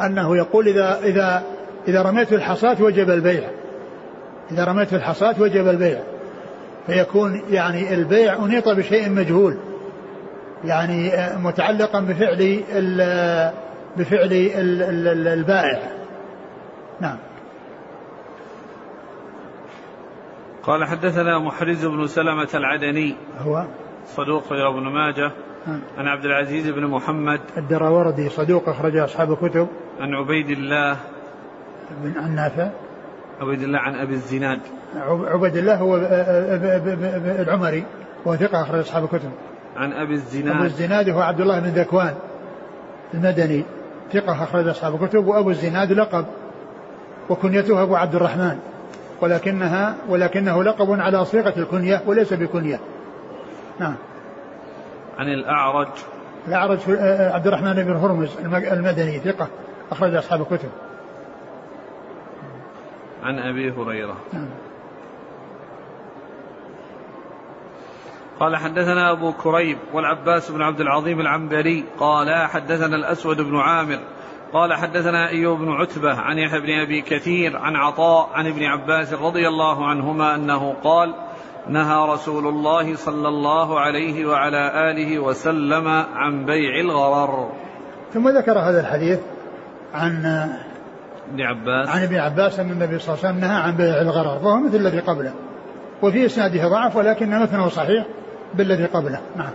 [0.00, 1.42] أنه يقول إذا إذا
[1.88, 3.48] إذا رميت الحصاة وجب البيع.
[4.50, 5.98] إذا رميت الحصاة وجب البيع.
[6.86, 9.56] فيكون يعني البيع أنيط بشيء مجهول.
[10.64, 12.60] يعني متعلقا بفعل
[13.98, 14.28] بفعل
[15.26, 15.78] البائع.
[17.00, 17.16] نعم.
[20.62, 23.16] قال حدثنا محرز بن سلمة العدني.
[23.38, 23.64] هو؟
[24.06, 25.32] صدوق يا ابن ماجه.
[25.66, 25.80] نعم.
[25.98, 27.40] عن عبد العزيز بن محمد.
[27.56, 29.68] الدراوردي صدوق أخرج أصحاب الكتب.
[30.00, 30.96] عن عبيد الله.
[32.02, 32.70] بن عن نافع.
[33.40, 34.60] عبيد الله عن أبي الزناد.
[35.24, 35.96] عبيد الله هو
[37.42, 37.84] العمري.
[38.24, 39.30] وهو ثقة أخرج أصحاب الكتب.
[39.76, 40.56] عن أبي الزناد.
[40.56, 42.14] أبو الزناد هو عبد الله بن ذكوان
[43.14, 43.64] المدني.
[44.12, 46.26] ثقة أخرج أصحاب الكتب وأبو الزناد لقب
[47.30, 48.58] وكنيته أبو عبد الرحمن
[49.20, 52.80] ولكنها ولكنه لقب على صيغة الكنية وليس بكنية.
[53.80, 53.94] نعم.
[55.18, 55.88] عن الأعرج.
[56.48, 59.48] الأعرج آه، عبد الرحمن بن هرمز المدني ثقة
[59.92, 60.68] أخرج أصحاب الكتب.
[63.22, 64.16] عن أبي هريرة.
[64.32, 64.46] نعم.
[68.40, 73.98] قال حدثنا أبو كريب والعباس بن عبد العظيم العنبري قال حدثنا الأسود بن عامر
[74.52, 79.12] قال حدثنا أيوب بن عتبة عن يحيى بن أبي كثير عن عطاء عن ابن عباس
[79.12, 81.14] رضي الله عنهما أنه قال
[81.68, 87.52] نهى رسول الله صلى الله عليه وعلى آله وسلم عن بيع الغرر.
[88.14, 89.20] ثم ذكر هذا الحديث
[89.94, 90.24] عن
[91.28, 91.88] ابن عباس.
[91.88, 94.76] عن ابن عباس أن النبي صلى الله عليه وسلم نهى عن بيع الغرر وهو مثل
[94.76, 95.34] الذي قبله
[96.02, 98.06] وفي إسناده ضعف ولكن متنه صحيح.
[98.56, 99.20] بالذي قبله.
[99.36, 99.52] نعم.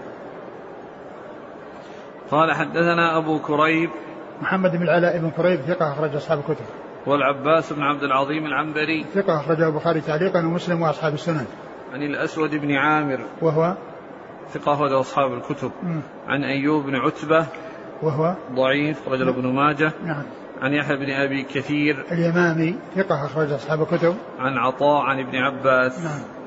[2.32, 3.90] قال حدثنا أبو كريب
[4.42, 6.66] محمد بن العلاء بن كريب ثقة أخرج أصحاب الكتب.
[7.08, 11.46] والعباس بن عبد العظيم العنبري ثقة أخرجه البخاري تعليقا ومسلم وأصحاب السنن.
[11.94, 13.76] عن الأسود بن عامر وهو؟
[14.50, 15.72] ثقة أخرج أصحاب الكتب.
[16.28, 17.46] عن أيوب بن عتبة
[18.04, 19.92] وهو؟ ضعيف رجل ابن ماجه.
[20.06, 20.24] نعم.
[20.62, 24.16] عن يحيى بن أبي كثير اليمامي ثقة أخرج أصحاب الكتب.
[24.40, 26.06] عن عطاء عن ابن عباس.
[26.06, 26.41] نعم.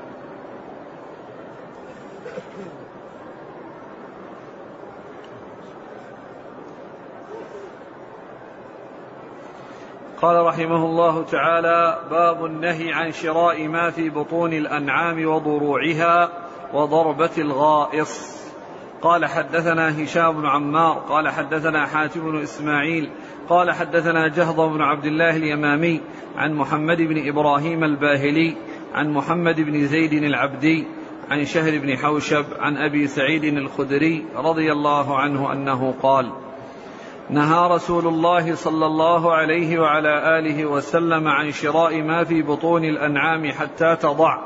[10.22, 16.28] قال رحمه الله تعالى باب النهي عن شراء ما في بطون الأنعام وضروعها
[16.72, 18.44] وضربة الغائص.
[19.02, 23.10] قال حدثنا هشام بن عمار قال حدثنا حاتم بن إسماعيل
[23.48, 26.00] قال حدثنا جهض بن عبد الله اليمامي
[26.36, 28.56] عن محمد بن إبراهيم الباهلي
[28.94, 30.86] عن محمد بن زيد العبدي
[31.30, 36.32] عن شهر بن حوشب عن أبي سعيد الخدري رضي الله عنه أنه قال
[37.30, 43.50] نهى رسول الله صلى الله عليه وعلى آله وسلم عن شراء ما في بطون الأنعام
[43.50, 44.38] حتى تضع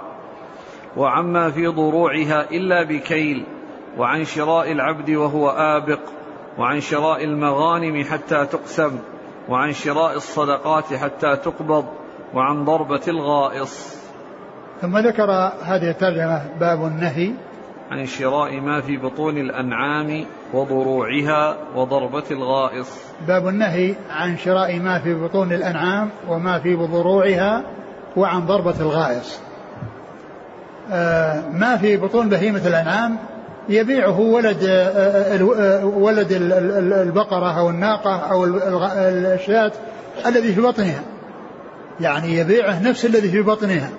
[0.97, 3.45] وعما في ضروعها إلا بكيل
[3.99, 6.01] وعن شراء العبد وهو آبق
[6.59, 8.99] وعن شراء المغانم حتى تقسم
[9.49, 11.87] وعن شراء الصدقات حتى تقبض
[12.35, 13.99] وعن ضربة الغائص.
[14.81, 15.31] ثم ذكر
[15.64, 17.33] هذه الترجمة باب النهي.
[17.91, 22.88] عن شراء ما في بطون الأنعام وضروعها وضربة الغائص.
[23.29, 27.62] باب النهي عن شراء ما في بطون الأنعام وما في ضروعها
[28.17, 29.41] وعن ضربة الغائص.
[30.93, 33.17] آه ما في بطون بهيمة الأنعام
[33.69, 36.33] يبيعه ولد آه, آه، ولد
[36.93, 38.45] البقرة أو الناقة أو
[39.35, 39.73] الشاة
[40.27, 41.03] الذي في بطنها.
[42.01, 43.91] يعني يبيعه نفس الذي في بطنها.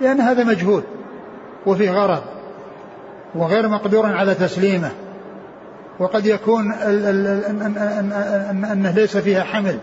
[0.00, 0.82] لأن هذا مجهول
[1.66, 2.22] وفي غرض
[3.34, 4.90] وغير مقدور على تسليمه
[5.98, 6.72] وقد يكون
[8.72, 9.78] أنه ليس فيها حمل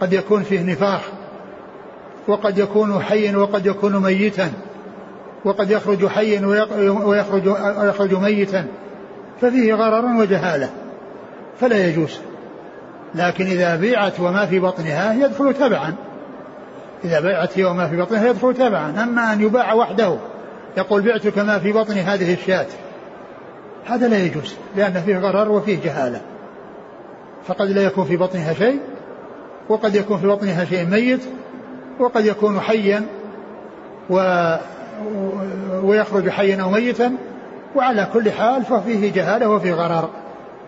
[0.00, 1.00] قد يكون فيه نفاخ
[2.28, 4.52] وقد يكون حيا وقد يكون ميتا
[5.44, 6.46] وقد يخرج حيا
[7.04, 7.46] ويخرج
[7.88, 8.66] يخرج ميتا
[9.40, 10.70] ففيه غرر وجهالة
[11.60, 12.18] فلا يجوز.
[13.14, 15.94] لكن إذا بيعت وما في بطنها يدخل تبعا.
[17.04, 20.16] إذا بيعت هي وما في بطنها يدخل تبعا أما أن يباع وحده
[20.76, 22.66] يقول بعتك ما في بطن هذه الشاة.
[23.84, 26.20] هذا لا يجوز لأن فيه غرر وفيه جهالة.
[27.46, 28.80] فقد لا يكون في بطنها شيء
[29.68, 31.20] وقد يكون في بطنها شيء ميت
[32.00, 33.06] وقد يكون حيا
[34.10, 34.54] و
[35.82, 37.12] ويخرج حيا أو ميتا
[37.76, 40.10] وعلى كل حال ففيه جهالة وفيه غرر.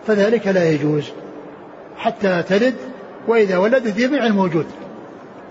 [0.07, 1.11] فذلك لا يجوز
[1.97, 2.75] حتى تلد
[3.27, 4.65] وإذا ولدت يبيع الموجود.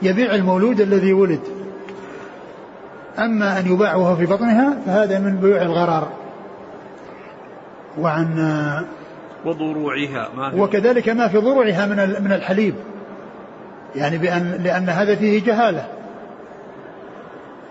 [0.04, 1.40] يبيع المولود الذي ولد.
[3.18, 6.08] أما أن يباع وهو في بطنها فهذا من بيوع الغرار.
[7.98, 8.38] وعن
[9.44, 12.74] وضروعها ما في وكذلك ما في ضروعها من من الحليب.
[13.96, 15.86] يعني بأن لأن هذا فيه جهالة.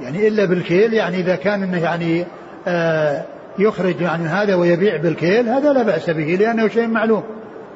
[0.01, 2.25] يعني إلا بالكيل يعني إذا كان إنه يعني
[2.67, 3.23] آه
[3.59, 7.23] يخرج يعني هذا ويبيع بالكيل هذا لا بأس به لأنه شيء معلوم.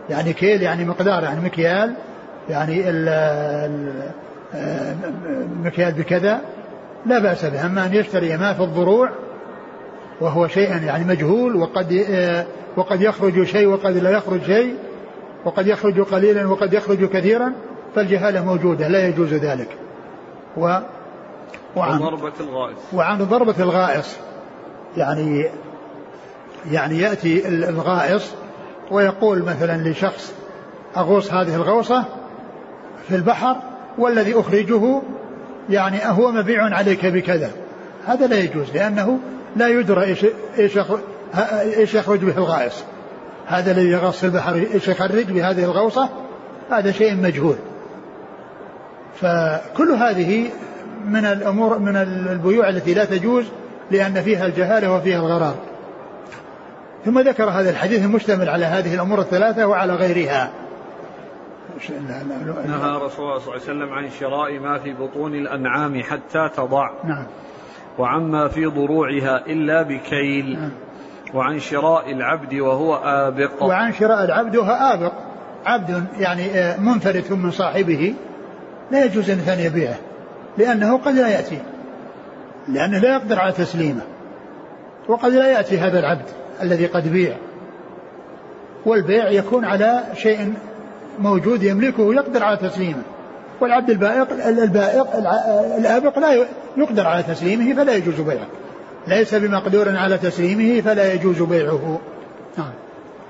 [0.10, 1.93] يعني كيل يعني مقدار يعني مكيال
[2.50, 3.10] يعني ال
[5.64, 6.42] مكيال بكذا
[7.06, 7.66] لا بأس به.
[7.66, 9.10] أما أن يشتري ما في الضروع
[10.22, 12.46] وهو شيء يعني مجهول وقد آه،
[12.78, 14.76] وقد يخرج شيء وقد لا يخرج شيء
[15.46, 17.54] وقد يخرج قليلا وقد يخرج كثيرا
[17.96, 19.70] فالجهالة موجودة لا يجوز ذلك.
[20.58, 20.78] و
[21.76, 22.78] وعن ضربة الغائص.
[22.94, 24.18] وعن ضربة الغائص.
[24.98, 25.46] يعني
[26.72, 28.34] يعني يأتي الغائص
[28.92, 30.34] ويقول مثلا لشخص
[30.98, 32.06] أغوص هذه الغوصة
[33.08, 33.56] في البحر
[33.98, 35.02] والذي أخرجه
[35.70, 37.52] يعني هو مبيع عليك بكذا.
[38.06, 39.20] هذا لا يجوز لأنه
[39.56, 40.26] لا يدرى إيش
[40.60, 40.80] إيش
[41.78, 42.84] إيش يخرج به الغائص.
[43.46, 46.10] هذا الذي يغص البحر إيش يخرج بهذه الغوصة؟
[46.72, 47.56] هذا شيء مجهول.
[49.22, 50.50] فكل هذه
[51.06, 51.96] من الأمور من
[52.32, 53.46] البيوع التي لا تجوز
[53.92, 55.56] لأن فيها الجهالة وفيها الغرار.
[57.06, 60.50] ثم ذكر هذا الحديث المشتمل على هذه الأمور الثلاثة وعلى غيرها.
[62.68, 66.90] نهى رسول الله صلى الله عليه وسلم عن شراء ما في بطون الأنعام حتى تضع.
[67.04, 67.26] نعم.
[67.98, 70.60] وعما في ضروعها إلا بكيل.
[70.60, 70.72] نعم.
[71.34, 73.63] وعن شراء العبد وهو آبق.
[73.63, 75.13] وعن شراء العبد وهو آبق.
[75.66, 78.13] عبد يعني آه، منفرد من صاحبه.
[78.92, 79.98] لا يجوز أن يبيعه
[80.58, 81.60] لأنه قد لا يأتي.
[82.68, 84.02] لأنه لا يقدر على تسليمه.
[85.08, 86.26] وقد لا يأتي هذا العبد
[86.62, 87.36] الذي قد بيع.
[88.86, 90.54] والبيع يكون على شيء
[91.20, 93.02] موجود يملكه يقدر على تسليمه.
[93.62, 95.16] والعبد البائق البائق
[95.78, 96.46] الآبق لا
[96.78, 98.48] يقدر على تسليمه فلا يجوز بيعه.
[99.08, 102.00] ليس بمقدور على تسليمه فلا يجوز بيعه.
[102.58, 102.74] نعم.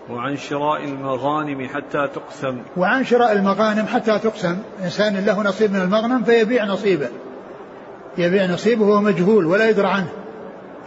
[0.09, 2.57] وعن شراء المغانم حتى تقسم.
[2.77, 4.57] وعن شراء المغانم حتى تقسم.
[4.83, 7.07] إنسان له نصيب من المغنم فيبيع نصيبه.
[8.17, 10.07] يبيع نصيبه وهو مجهول ولا يدرى عنه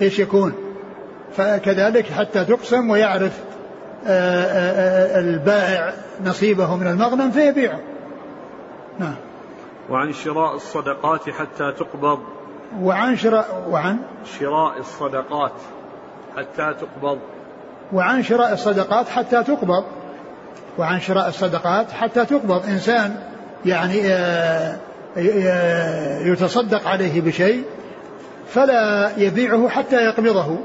[0.02, 0.52] إيش يكون.
[1.32, 3.40] فكذلك حتى تقسم ويعرف
[4.06, 7.80] البائع نصيبه من المغنم فيبيعه.
[8.98, 9.14] نعم.
[9.90, 12.18] وعن شراء الصدقات حتى تقبض.
[12.80, 13.98] وعن شراء وعن؟
[14.38, 15.52] شراء الصدقات
[16.36, 17.18] حتى تقبض.
[17.92, 19.84] وعن شراء الصدقات حتى تقبض.
[20.78, 22.66] وعن شراء الصدقات حتى تقبض.
[22.66, 23.16] إنسان
[23.66, 24.78] يعني آه،
[26.20, 27.64] يتصدق عليه بشيء
[28.48, 30.58] فلا يبيعه حتى يقبضه.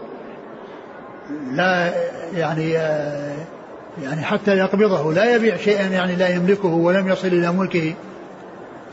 [1.52, 1.94] لا
[2.34, 2.72] يعني
[4.04, 7.94] يعني حتى يقبضه لا يبيع شيئا يعني لا يملكه ولم يصل إلى ملكه.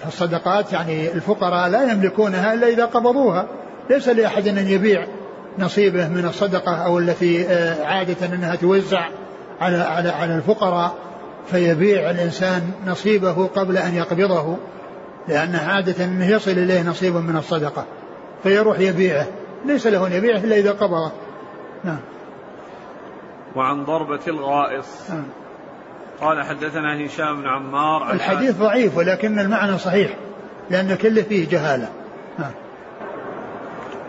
[0.05, 3.47] فالصدقات يعني الفقراء لا يملكونها إلا إذا قبضوها.
[3.91, 5.07] ليس لأحد أن يبيع
[5.59, 9.09] نصيبه من الصدقة أو التي آه، عادة أنها توزع
[9.61, 10.95] على على على الفقراء
[11.51, 14.57] فيبيع الإنسان نصيبه قبل أن يقبضه
[15.29, 17.85] لأن عادة أنه يصل إليه نصيب من الصدقة
[18.43, 19.27] فيروح يبيعه.
[19.67, 21.13] ليس له أن يبيعه إلا إذا قبضه.
[21.85, 21.99] نعم.
[23.57, 25.11] وعن ضربة الغائص.
[25.11, 25.25] نعم.
[26.21, 30.17] قال حدثنا هشام بن عمار الحديث ضعيف ولكن المعنى صحيح
[30.71, 31.89] لأن كله فيه جهالة.
[32.39, 32.51] نعم.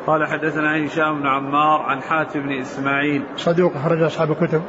[0.07, 3.23] قال حدثنا هشام بن عمار عن حاتم بن إسماعيل.
[3.37, 4.61] صدوق خرج أصحاب الكتب.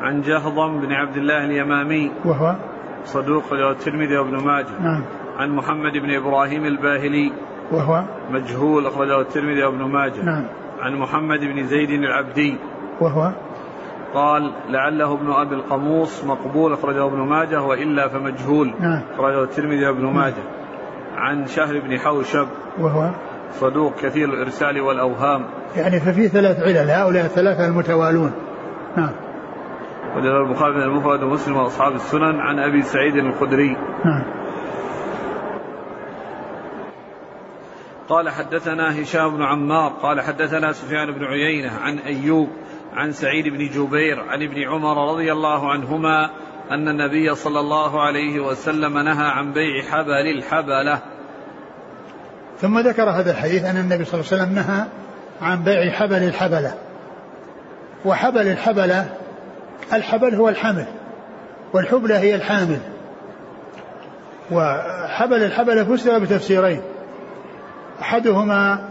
[0.00, 2.10] عن جهضم بن عبد الله اليمامي.
[2.24, 2.56] وهو؟
[3.04, 4.80] صدوق له الترمذي وابن ماجه.
[4.80, 5.04] نعم.
[5.36, 7.32] عن محمد بن إبراهيم الباهلي.
[7.72, 10.22] وهو؟ مجهول أخرجه الترمذي وابن ماجه.
[10.22, 10.44] نعم.
[10.80, 12.58] عن محمد بن زيد العبدي.
[13.00, 13.32] وهو؟
[14.14, 19.02] قال لعله ابن أبي القموص مقبول أخرجه ابن ماجه وإلا فمجهول نعم.
[19.14, 20.14] أخرجه الترمذي وابن نعم.
[20.14, 20.42] ماجه.
[21.16, 22.46] عن شهر بن حوشب
[22.78, 23.10] وهو؟
[23.52, 25.44] صدوق كثير الإرسال والأوهام.
[25.76, 28.32] يعني ففي ثلاث علل هؤلاء الثلاثة المتوالون.
[28.96, 29.12] نعم.
[30.16, 33.76] وجد البخاري من المفرد ومسلم وأصحاب السنن عن أبي سعيد الخدري.
[34.04, 34.42] نعم.
[38.08, 42.48] قال حدثنا هشام بن عمار قال حدثنا سفيان بن عيينة عن أيوب
[42.94, 46.30] عن سعيد بن جبير عن ابن عمر رضي الله عنهما
[46.70, 50.98] أن النبي صلى الله عليه وسلم نهى عن بيع حبل الحبلة.
[52.58, 54.86] ثم ذكر هذا الحديث أن النبي صلى الله عليه وسلم نهى
[55.42, 56.74] عن بيع حبل الحبلة.
[58.04, 59.16] وحبل الحبلة
[59.92, 60.86] الحبل هو الحمل
[61.72, 62.80] والحبلة هي الحامل.
[64.50, 66.82] وحبل الحبلة فسر بتفسيرين.
[68.00, 68.88] أحدهما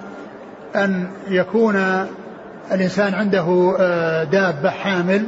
[0.75, 2.07] أن يكون
[2.71, 5.25] الإنسان عنده آه، دابة حامل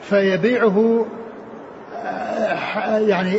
[0.00, 1.06] فيبيعه
[2.98, 3.38] يعني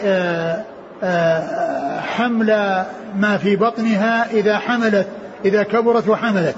[2.01, 2.83] حمل
[3.15, 5.07] ما في بطنها إذا حملت
[5.45, 6.55] إذا كبرت وحملت.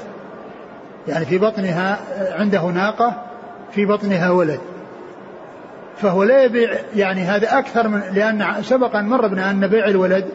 [1.08, 2.00] يعني في بطنها
[2.40, 3.14] عنده ناقة
[3.72, 4.60] في بطنها ولد.
[5.98, 10.26] فهو لا يبيع يعني هذا أكثر من لأن سبق أن مر بنا أن بيع الولد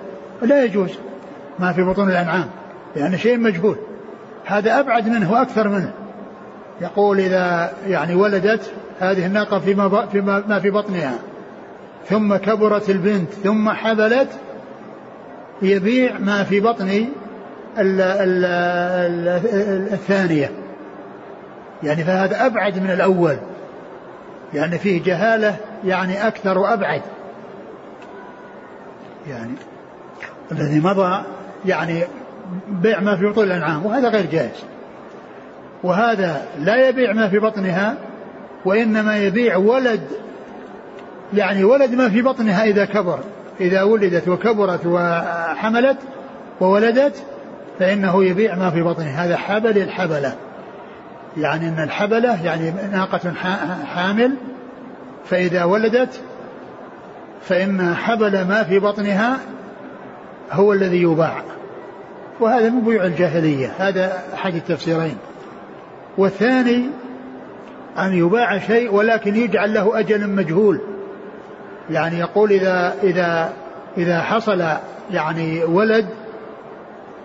[0.43, 0.91] لا يجوز
[1.59, 2.47] ما في بطون الأنعام
[2.97, 3.77] لأن شيء مجهول
[4.47, 5.93] هذا أبعد منه وأكثر منه.
[6.81, 11.15] يقول إذا يعني ولدت هذه الناقة فيما, فيما ما في بطنها.
[12.09, 14.29] ثم كبرت البنت ثم حبلت
[15.63, 16.89] يبيع ما في بطن
[17.79, 20.51] ال ال ال الثانية.
[21.83, 23.37] يعني فهذا أبعد من الأول.
[24.55, 27.03] يعني فيه جهالة يعني أكثر وأبعد.
[29.29, 29.55] يعني
[30.53, 31.23] الذي مضى
[31.67, 32.03] يعني
[32.69, 34.65] بيع ما في بطون الأنعام وهذا غير جائز.
[35.83, 37.95] وهذا لا يبيع ما في بطنها
[38.65, 40.01] وإنما يبيع ولد
[41.35, 43.19] يعني ولد ما في بطنها إذا كبر.
[43.61, 45.97] إذا ولدت وكبرت وحملت
[46.61, 47.23] وولدت
[47.79, 50.35] فإنه يبيع ما في بطنها هذا حبل الحبلة.
[51.37, 53.33] يعني أن الحبلة يعني ناقة
[53.95, 54.35] حامل
[55.25, 56.21] فإذا ولدت
[57.43, 59.39] فإن حبل ما في بطنها
[60.53, 61.43] هو الذي يباع.
[62.41, 65.17] وهذا من بيوع الجاهلية هذا أحد التفسيرين.
[66.19, 66.87] والثاني
[67.99, 70.81] أن يباع شيء ولكن يجعل له أجل مجهول.
[71.91, 73.53] يعني يقول إذا إذا
[73.99, 74.65] إذا حصل
[75.11, 76.07] يعني ولد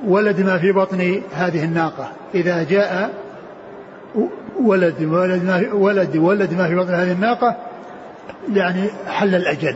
[0.08, 2.12] ولد ما في بطن هذه الناقة.
[2.36, 3.14] إذا جاء
[4.62, 7.56] ولد ولد ما ولد ولد ما في بطن هذه الناقة
[8.54, 9.76] يعني حل الأجل.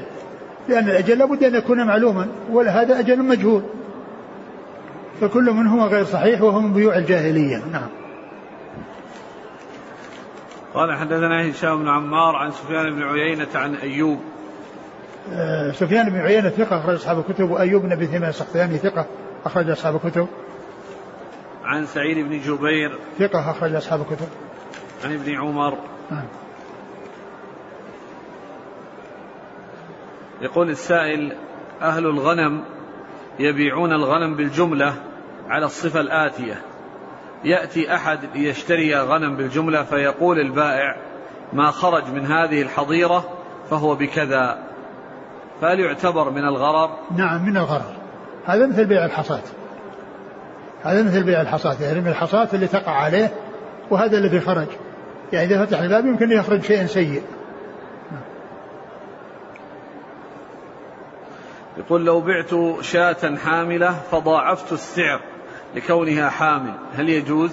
[0.70, 3.64] لأن الأجل لابد أن يكون معلوما وهذا أجل مجهول.
[5.22, 7.66] فكل منهما غير صحيح وهو من بيوع الجاهلية.
[7.72, 7.90] نعم.
[10.74, 14.20] قال حدثنا هشام بن عمار عن سفيان بن عيينة عن أيوب.
[15.34, 19.06] آه سفيان بن عيينة ثقة أخرج أصحاب الكتب وأيوب بن أبي ثمان السختياني ثقة
[19.46, 20.28] أخرج أصحاب الكتب.
[21.64, 23.00] عن سعيد بن جبير.
[23.20, 24.28] ثقة أخرج أصحاب الكتب.
[25.06, 25.78] عن ابن عمر.
[26.12, 26.26] نعم.
[30.42, 31.36] يقول السائل
[31.82, 32.64] أهل الغنم
[33.40, 34.94] يبيعون الغنم بالجملة
[35.50, 36.62] على الصفة الآتية.
[37.44, 40.96] يأتي أحد ليشتري غنم بالجملة فيقول البائع
[41.54, 43.30] ما خرج من هذه الحظيرة
[43.70, 44.58] فهو بكذا.
[45.62, 47.94] فهل يعتبر من الغرر؟ نعم من الغرر.
[48.46, 49.42] هذا مثل بيع الحصاة
[50.84, 53.34] هذا مثل بيع الحصاة يعني من الحصاة اللي تقع عليه
[53.92, 54.68] وهذا الذي خرج.
[55.34, 57.22] يعني إذا فتح الباب يمكن يخرج شيء سيء.
[61.78, 65.22] يقول لو بعت شاة حاملة فضاعفت السعر
[65.76, 67.52] لكونها حامل هل يجوز؟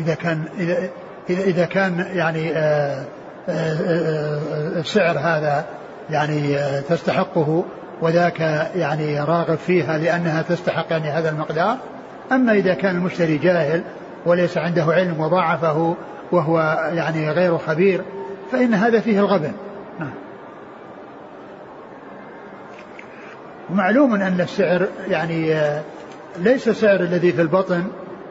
[0.00, 0.88] إذا كان إذا
[1.30, 3.04] إذا, كان يعني آه،
[3.48, 5.64] آآ آه، السعر هذا
[6.10, 7.64] يعني آه، تستحقه
[8.00, 8.40] وذاك
[8.74, 11.76] يعني راغب فيها لأنها تستحق يعني هذا المقدار
[12.32, 13.82] أما إذا كان المشتري جاهل
[14.26, 15.96] وليس عنده علم وضاعفه
[16.32, 16.58] وهو
[16.92, 18.02] يعني غير خبير
[18.52, 19.52] فإن هذا فيه الغبن
[23.70, 25.54] ومعلوم أن السعر يعني
[26.38, 27.84] ليس السعر الذي في البطن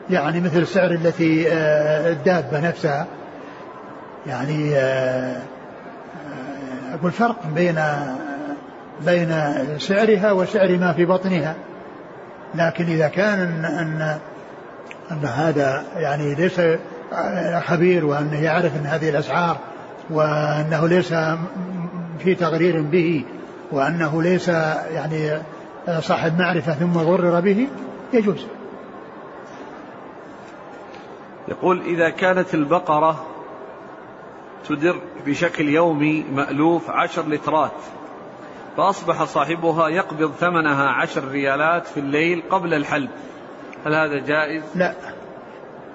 [0.09, 3.07] يعني مثل السعر التي آه، الدابة نفسها.
[4.27, 7.79] يعني آه، آه، أقول فرق بين
[9.05, 9.35] بين
[9.77, 11.55] سعرها وسعر ما في بطنها.
[12.55, 14.17] لكن إذا كان أن, أن,
[15.11, 16.61] أن هذا يعني ليس
[17.65, 19.57] خبير وأنه يعرف أن هذه الأسعار
[20.09, 21.13] وأنه ليس
[22.19, 23.23] في تغرير به
[23.71, 25.41] وأنه ليس يعني
[25.99, 27.67] صاحب معرفة ثم غرر به
[28.13, 28.45] يجوز.
[31.47, 33.25] يقول إذا كانت البقرة
[34.69, 34.95] تدر
[35.25, 37.71] بشكل يومي مألوف عشر لترات
[38.77, 43.09] فأصبح صاحبها يقبض ثمنها عشر ريالات في الليل قبل الحلب
[43.85, 44.93] هل هذا جائز؟ لا.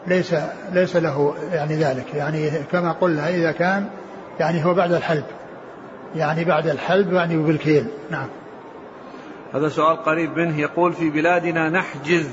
[0.06, 0.34] ليس
[0.72, 2.14] ليس له يعني ذلك.
[2.14, 3.88] يعني كما قلنا إذا كان
[4.40, 5.24] يعني هو بعد الحلب.
[6.14, 7.86] يعني بعد الحلب يعني بالكيل.
[8.10, 8.28] نعم.
[9.54, 10.60] هذا سؤال قريب منه.
[10.60, 12.30] يقول في بلادنا نحجز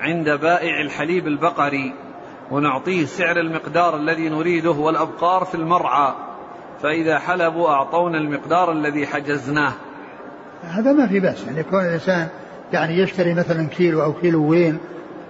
[0.00, 1.94] عند بائع الحليب البقري
[2.50, 6.14] ونعطيه سعر المقدار الذي نريده والأبقار في المرعى.
[6.82, 9.72] فإذا حلبوا أعطونا المقدار الذي حجزناه.
[10.62, 11.44] هذا ما في بأس.
[11.46, 12.28] يعني يكون الإنسان
[12.72, 14.78] يعني يشتري مثلا كيلو أو كيلوين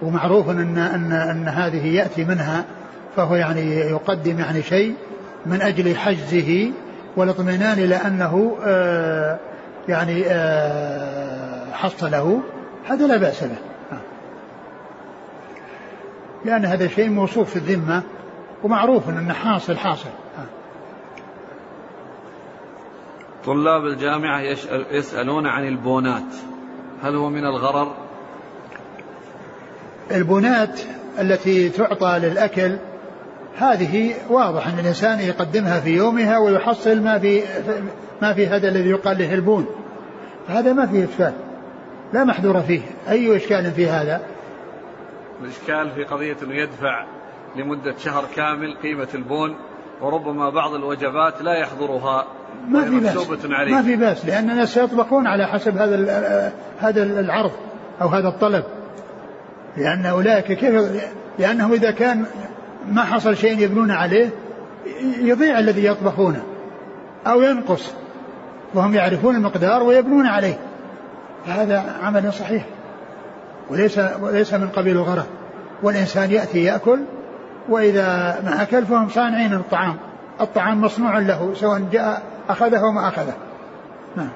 [0.01, 2.65] ومعروف أن, أن, أن هذه يأتي منها
[3.15, 4.95] فهو يعني يقدم يعني شيء
[5.45, 6.71] من أجل حجزه
[7.17, 9.39] والاطمئنان إلى أنه آه
[9.87, 12.41] يعني آه، حصله
[12.85, 13.57] هذا لا بأس به
[16.45, 18.03] لأن هذا شيء موصوف في الذمة
[18.63, 19.77] ومعروف أنه حاصل.
[19.77, 20.09] حاصل
[23.45, 24.41] طلاب الجامعة
[24.91, 26.33] يسألون عن البونات.
[27.03, 27.93] هل هو من الغرر؟
[30.11, 30.81] البونات
[31.19, 32.77] التي تعطى للأكل
[33.57, 37.43] هذه واضح أن الإنسان يقدمها في يومها ويحصل ما في
[38.21, 39.65] ما في هذا الذي يقال له البون
[40.47, 41.33] هذا ما فيه إشكال
[42.13, 42.81] لا محذور فيه.
[43.09, 44.21] أي إشكال في هذا؟
[45.41, 47.05] الإشكال في قضية أنه يدفع
[47.55, 49.55] لمدة شهر كامل قيمة البون
[50.01, 52.27] وربما بعض الوجبات لا يحضرها
[52.67, 53.45] ما في بأس.
[53.45, 53.71] عليه.
[53.71, 57.51] ما في بأس لأن الناس سيطبخون على حسب هذا هذا العرض
[58.01, 58.63] أو هذا الطلب.
[59.77, 61.01] لأن أولئك كيف
[61.39, 62.25] لأنه إذا كان
[62.91, 64.29] ما حصل شيء يبنون عليه
[65.21, 66.43] يضيع الذي يطبخونه
[67.27, 67.91] أو ينقص
[68.73, 70.57] وهم يعرفون المقدار ويبنون عليه.
[71.47, 72.65] هذا عمل صحيح.
[73.69, 75.25] وليس وليس من قبيل الغرض
[75.83, 76.99] والإنسان يأتي يأكل
[77.69, 79.95] وإذا ما أكل فهم صانعين الطعام.
[80.41, 83.33] الطعام مصنوع له سواء جاء أخذه وما أخذه.
[84.15, 84.29] نعم.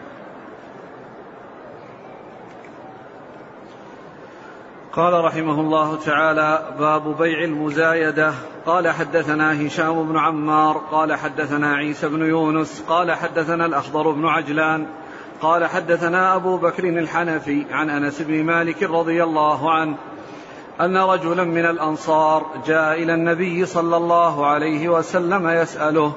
[4.94, 8.34] قال رحمه الله تعالى باب بيع المزايدة.
[8.66, 14.88] قال حدثنا هشام بن عمار قال حدثنا عيسى بن يونس قال حدثنا الأخضر بن عجلان
[15.42, 19.96] قال حدثنا أبو بكر الحنفي عن أنس بن مالك رضي الله عنه
[20.82, 26.14] أن رجلا من الأنصار جاء إلى النبي صلى الله عليه وسلم يسأله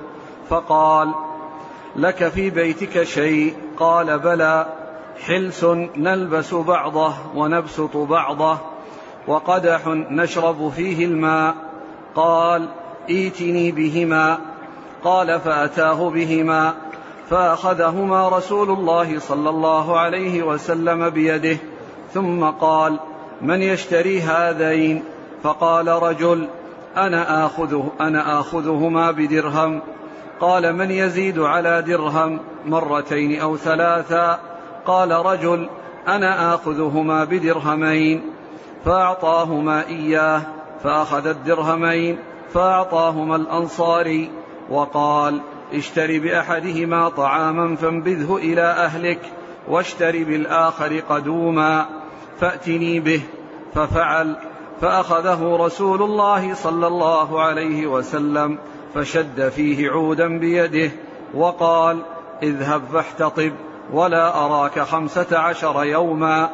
[0.48, 1.14] فقال
[1.96, 4.83] لك في بيتك شيء؟ قال بلى.
[5.20, 5.64] حلس
[5.96, 8.58] نلبس بعضه ونبسط بعضه
[9.26, 11.54] وقدح نشرب فيه الماء.
[12.14, 12.68] قال
[13.10, 14.38] ائتني بهما.
[15.04, 16.74] قال فأتاه بهما.
[17.30, 21.56] فأخذهما رسول الله صلى الله عليه وسلم بيده.
[22.14, 22.98] ثم قال
[23.42, 25.02] من يشتري هذين؟
[25.42, 26.48] فقال رجل
[26.96, 29.80] أنا آخذه أنا آخذهما بدرهم.
[30.40, 34.53] قال من يزيد على درهم مرتين أو ثلاثا
[34.86, 35.68] قال رجل
[36.08, 38.22] أنا آخذهما بدرهمين
[38.84, 40.42] فأعطاهما إياه
[40.82, 42.18] فأخذ الدرهمين
[42.54, 44.30] فأعطاهما الأنصاري
[44.70, 45.40] وقال
[45.72, 49.20] اشتر بأحدهما طعاما فانبذه إلى أهلك
[49.68, 51.86] واشتر بالآخر قدوما
[52.40, 53.20] فأتني به
[53.74, 54.36] ففعل
[54.80, 58.58] فأخذه رسول الله صلى الله عليه وسلم
[58.94, 60.90] فشد فيه عودا بيده
[61.34, 61.98] وقال
[62.42, 63.52] اذهب فاحتطب.
[63.92, 66.50] ولا أراك خمسة عشر يوما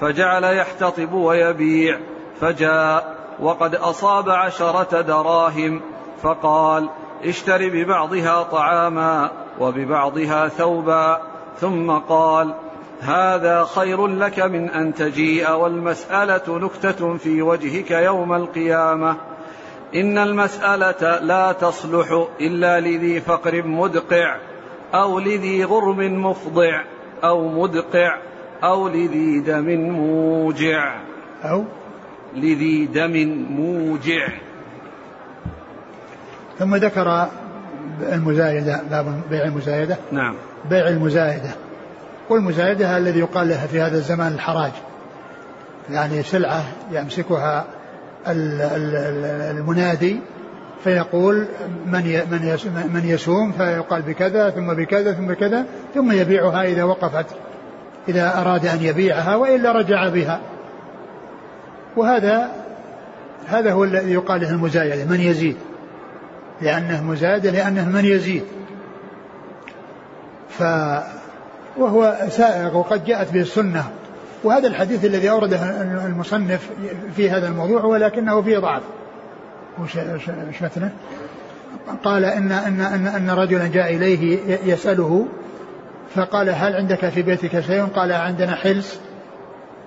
[0.00, 1.98] فجعل يحتطب ويبيع
[2.40, 5.80] فجاء وقد أصاب عشرة دراهم
[6.22, 6.88] فقال
[7.24, 9.30] اشتر ببعضها طعاما
[9.60, 11.20] وببعضها ثوبا
[11.60, 12.54] ثم قال
[13.00, 19.16] هذا خير لك من أن تجيء والمسألة نكتة في وجهك يوم القيامة
[19.94, 24.36] إن المسألة لا تصلح إلا لذي فقر مدقع
[24.94, 26.82] أو لذي غرم مفضع
[27.24, 28.18] أو مدقع
[28.64, 31.00] أو لذي دم موجع.
[31.44, 31.64] أو
[32.36, 34.28] لذي دم موجع.
[36.58, 37.28] ثم ذكر
[38.12, 39.96] المزايدة باب بيع المزايدة.
[40.12, 40.34] نعم.
[40.70, 41.50] بيع المزايدة.
[42.30, 44.72] والمزايدة الذي يقال لها في هذا الزمان الحراج.
[45.90, 47.64] يعني سلعة يمسكها
[49.50, 50.20] المنادي
[50.84, 51.46] فيقول
[51.86, 55.64] من من من يسوم فيقال بكذا ثم بكذا ثم بكذا
[55.94, 57.26] ثم يبيعها إذا وقفت
[58.08, 60.40] إذا أراد أن يبيعها وإلا رجع بها.
[61.96, 62.50] وهذا
[63.46, 65.56] هذا هو الذي يقال له المزايدة من يزيد؟
[66.60, 68.44] لأنه مزايدة لأنه من يزيد.
[70.48, 70.62] ف
[71.76, 73.84] وهو سائغ وقد جاءت به السنة.
[74.44, 76.70] وهذا الحديث الذي أورده المصنف
[77.16, 78.82] في هذا الموضوع ولكنه فيه ضعف.
[79.82, 80.90] وش مثله؟
[82.04, 85.26] قال إن إن إن, إن رجلا جاء إليه يسأله
[86.14, 89.00] فقال هل عندك في بيتك شيء؟ قال عندنا حلس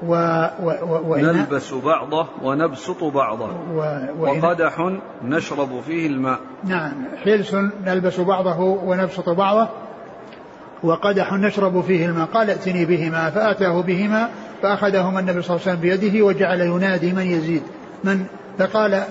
[0.03, 0.13] و
[0.63, 0.71] و
[1.07, 3.49] و نلبس بعضه ونبسط بعضه.
[3.75, 4.91] و وقدح
[5.23, 6.39] نشرب فيه الماء.
[6.63, 9.69] نعم حلس نلبس بعضه ونبسط بعضه
[10.83, 12.25] وقدح نشرب فيه الماء.
[12.25, 14.29] قال ائتني بهما فأتاه بهما
[14.61, 17.63] فأخذهما النبي صلى الله عليه وسلم بيده وجعل ينادي من يزيد.
[18.03, 18.25] من؟
[18.59, 19.03] فقال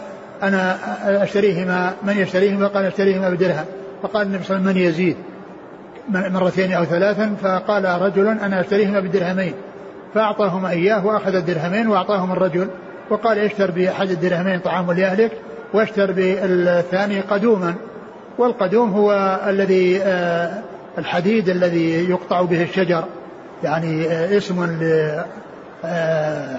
[0.43, 0.77] أنا
[1.23, 3.65] أشتريهما من يشتريهما؟ قال أشتريهما بدرهم.
[4.03, 5.17] فقال النبي صلى الله عليه وسلم من يزيد؟
[6.09, 7.37] مرتين أو ثلاثا.
[7.43, 9.53] فقال رجل أنا أشتريهما بدرهمين.
[10.15, 12.69] فأعطاهما إياه وأخذ الدرهمين وأعطاهما الرجل.
[13.11, 15.33] وقال اشتر بأحد الدرهمين طعام لأهلك
[15.73, 17.75] واشتر بالثاني قدوما.
[18.39, 20.63] والقدوم هو الذي آه،
[20.99, 23.05] الحديد الذي يقطع به الشجر.
[23.65, 24.79] يعني آه، اسم
[25.85, 26.57] آه،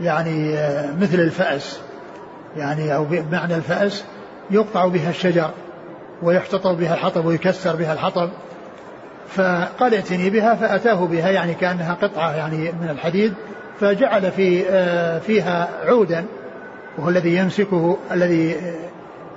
[0.00, 0.54] يعني
[1.00, 1.80] مثل الفأس.
[2.56, 4.04] يعني أو بمعنى الفأس
[4.50, 5.50] يقطع بها الشجر
[6.22, 8.30] ويحتطب بها الحطب ويكسر بها الحطب.
[9.28, 13.34] فقال ائتني بها فأتاه بها يعني كأنها قطعة يعني من الحديد
[13.80, 16.24] فجعل في آه، فيها عودا
[16.98, 18.56] وهو الذي يمسكه الذي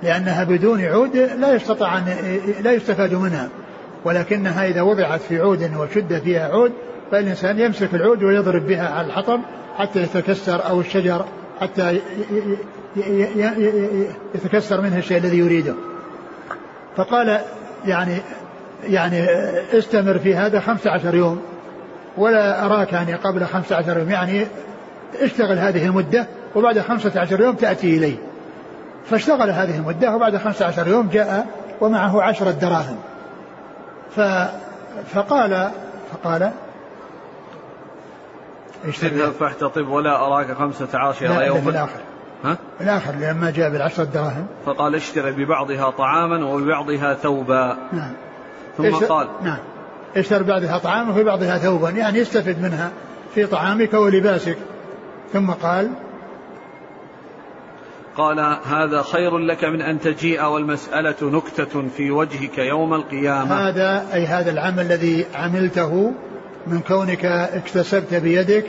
[0.02, 2.04] لأنها بدون عود لا يستطيع أن
[2.62, 3.48] لا يستفاد منها.
[4.04, 6.72] ولكنها إذا وضعت في عود وشد فيها عود
[7.10, 9.40] فالإنسان يمسك العود ويضرب بها على الحطب
[9.78, 11.24] حتى يتكسر أو الشجر.
[11.60, 12.00] حتى
[14.34, 15.74] يتكسر منه الشيء الذي يريده.
[16.96, 17.40] فقال
[17.86, 18.16] يعني
[18.84, 19.24] يعني
[19.78, 21.40] استمر في هذا خمسة عشر يوم
[22.16, 24.10] ولا أراك يعني قبل خمسة عشر يوم.
[24.10, 24.46] يعني
[25.20, 28.16] اشتغل هذه المدة وبعد خمسة عشر يوم تأتي إليه.
[29.10, 31.46] فاشتغل هذه المدة وبعد خمسة عشر يوم جاء
[31.80, 32.96] ومعه عشرة دراهم.
[34.16, 34.20] ف
[35.14, 35.70] فقال
[36.12, 36.50] فقال
[38.88, 42.00] اذهب فاحتطب ولا أراك خمسة عشر يوما؟ في الآخر
[42.44, 44.46] ها؟ في الآخر لما جاء بالعشرة دراهم.
[44.66, 47.76] فقال اشتري ببعضها طعاما وببعضها ثوبا.
[47.92, 48.12] نعم.
[48.76, 49.58] ثم قال نعم.
[50.16, 52.90] اشتري ببعضها طعاما وفي بعضها ثوبا يعني استفد منها
[53.34, 54.58] في طعامك ولباسك.
[55.32, 55.90] ثم قال
[58.16, 63.68] قال هذا خير لك من أن تجيء والمسألة نكتة في وجهك يوم القيامة.
[63.68, 66.12] هذا أي هذا العمل الذي عملته
[66.66, 68.64] من كونك اكتسبت بيدك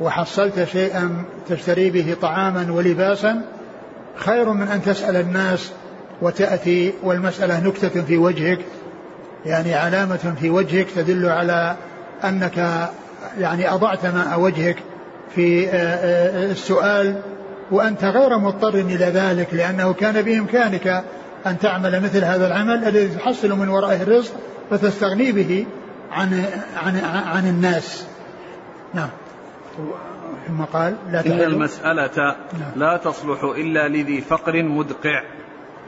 [0.00, 3.42] وحصلت شيئا تشتري به طعاما ولباسا
[4.16, 5.72] خير من أن تسأل الناس
[6.22, 8.58] وتأتي والمسألة نكتة في وجهك
[9.46, 11.76] يعني علامة في وجهك تدل على
[12.24, 12.88] أنك
[13.38, 14.76] يعني أضعت ماء وجهك
[15.34, 17.20] في آه، آه، السؤال.
[17.70, 21.04] وأنت غير مضطر إلى ذلك لأنه كان بإمكانك
[21.46, 24.32] أن تعمل مثل هذا العمل الذي تحصل من ورائه الرزق
[24.70, 25.66] فتستغني به
[26.12, 26.44] عن
[26.76, 26.96] عن
[27.26, 28.06] عن الناس.
[28.94, 29.08] نعم.
[30.48, 32.70] ثم قال لا إن المسألة نعم.
[32.76, 35.22] لا تصلح إلا لذي فقر مدقع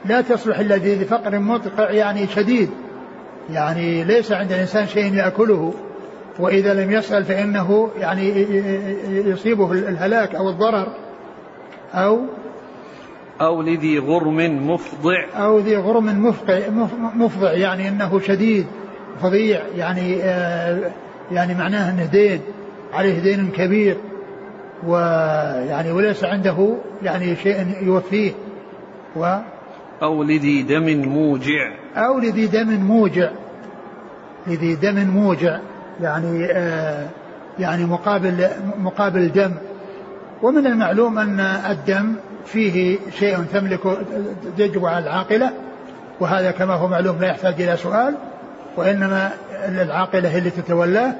[0.05, 2.71] لا تصلح إلا لذي فقر مدقع يعني شديد
[3.51, 5.75] يعني ليس عند الإنسان شيء يأكله
[6.39, 8.29] وإذا لم يسأل فإنه يعني
[9.31, 10.89] يصيبه الهلاك أو الضرر
[11.95, 12.21] أو
[13.41, 16.35] أو لذي غرم مفضع أو ذي غرم
[17.15, 18.67] مفضع يعني أنه شديد
[19.23, 20.91] فظيع يعني آه
[21.33, 22.41] يعني معناه أنه دين
[22.93, 23.97] عليه دين كبير
[24.87, 28.33] ويعني وليس عنده يعني شيء يوفيه
[29.17, 29.39] و
[30.03, 31.73] أو لذي دم موجع.
[31.97, 33.31] أو لذي دم موجع
[34.47, 35.59] لذي دم موجع
[36.01, 37.07] يعني آه
[37.59, 38.49] يعني مقابل
[38.79, 39.53] مقابل دم.
[40.43, 42.15] ومن المعلوم أن الدم
[42.47, 43.81] فيه شيء تملك
[44.59, 45.53] يجب على العاقلة
[46.21, 48.15] وهذا كما هو معلوم لا يحتاج إلى سؤال.
[48.77, 49.31] وإنما
[49.69, 51.15] العاقلة هي اللي تتولاه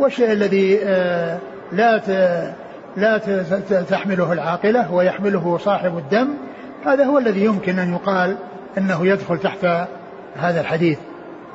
[0.00, 1.38] والشيء الذي آه،
[1.72, 2.00] لا
[2.96, 3.18] لا
[3.90, 6.28] تحمله العاقلة ويحمله صاحب الدم
[6.84, 8.36] هذا هو الذي يمكن أن يقال
[8.78, 9.64] أنه يدخل تحت
[10.36, 10.98] هذا الحديث.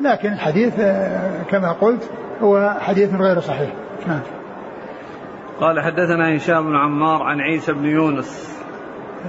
[0.02, 2.10] لكن الحديث آه، كما قلت
[2.42, 3.70] هو حديث غير صحيح.
[4.08, 4.22] نعم.
[5.60, 8.60] قال حدثنا هشام بن عمار عن عيسى بن يونس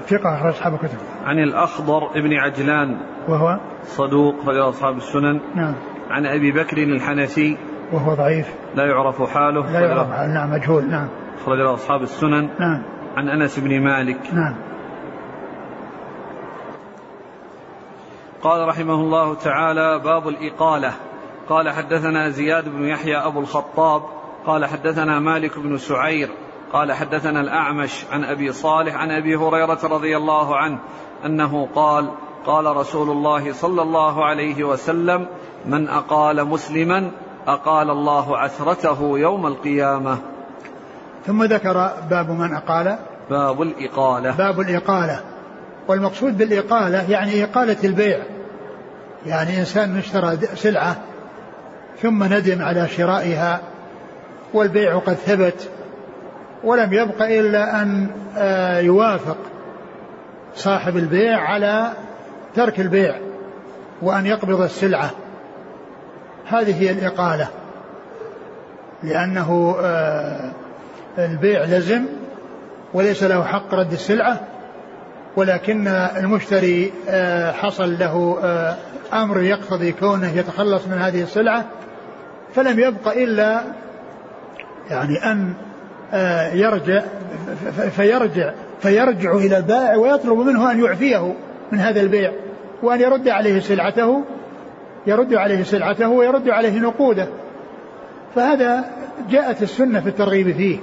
[0.08, 0.98] ثقة أخرج أصحاب الكتب.
[1.24, 2.96] عن الأخضر بن عجلان
[3.28, 5.40] وهو؟ صدوق رجل أصحاب السنن.
[5.54, 5.74] نعم.
[6.11, 7.57] عن أبي بكر الحنفي.
[7.92, 8.55] وهو ضعيف.
[8.74, 9.72] لا يعرف حاله.
[9.72, 10.34] لا يعرف حاله.
[10.34, 10.90] نعم مجهول.
[10.90, 11.09] نعم.
[11.42, 12.48] أخرج أصحاب السنن.
[12.61, 12.82] نعم.
[13.16, 14.20] عن أنس بن مالك.
[14.32, 14.57] نعم.
[18.42, 20.92] قال رحمه الله تعالى باب الإقالة.
[21.48, 24.02] قال حدثنا زياد بن يحيى أبو الخطاب.
[24.46, 26.28] قال حدثنا مالك بن سعير.
[26.72, 30.78] قال حدثنا الأعمش عن أبي صالح عن أبي هريرة رضي الله عنه
[31.24, 32.11] أنه قال
[32.46, 35.26] قال رسول الله صلى الله عليه وسلم
[35.66, 37.10] من أقال مسلما
[37.46, 40.18] أقال الله عثرته يوم القيامة.
[41.26, 42.98] ثم ذكر باب من أقال.
[43.30, 44.30] باب الإقالة.
[44.30, 45.20] باب الإقالة.
[45.88, 48.18] والمقصود بالإقالة يعني إقالة البيع.
[49.26, 50.96] يعني إنسان اشترى سلعة
[52.02, 53.60] ثم ندم على شرائها
[54.54, 55.68] والبيع قد ثبت
[56.64, 59.36] ولم يبق إلا أن آه، يوافق
[60.54, 61.92] صاحب البيع على
[62.54, 63.14] ترك البيع
[64.02, 65.10] وأن يقبض السلعة.
[66.47, 67.49] هذه هي الإقالة.
[69.03, 70.51] لأنه آه،
[71.18, 72.05] البيع لزم
[72.95, 74.40] وليس له حق رد السلعة
[75.36, 78.38] ولكن المشتري آه، حصل له
[79.12, 81.64] أمر يقتضي كونه يتخلص من هذه السلعة
[82.55, 83.62] فلم يبق إلا
[84.90, 85.55] يعني أن
[86.12, 87.03] آه، يرجع
[87.97, 91.34] فيرجع فيرجع إلى البائع ويطلب منه أن يعفيه
[91.72, 92.32] من هذا البيع
[92.82, 94.24] وأن يرد عليه سلعته
[95.07, 97.28] يرد عليه سلعته ويرد عليه نقوده.
[98.34, 98.84] فهذا
[99.30, 100.78] جاءت السنة في الترغيب فيه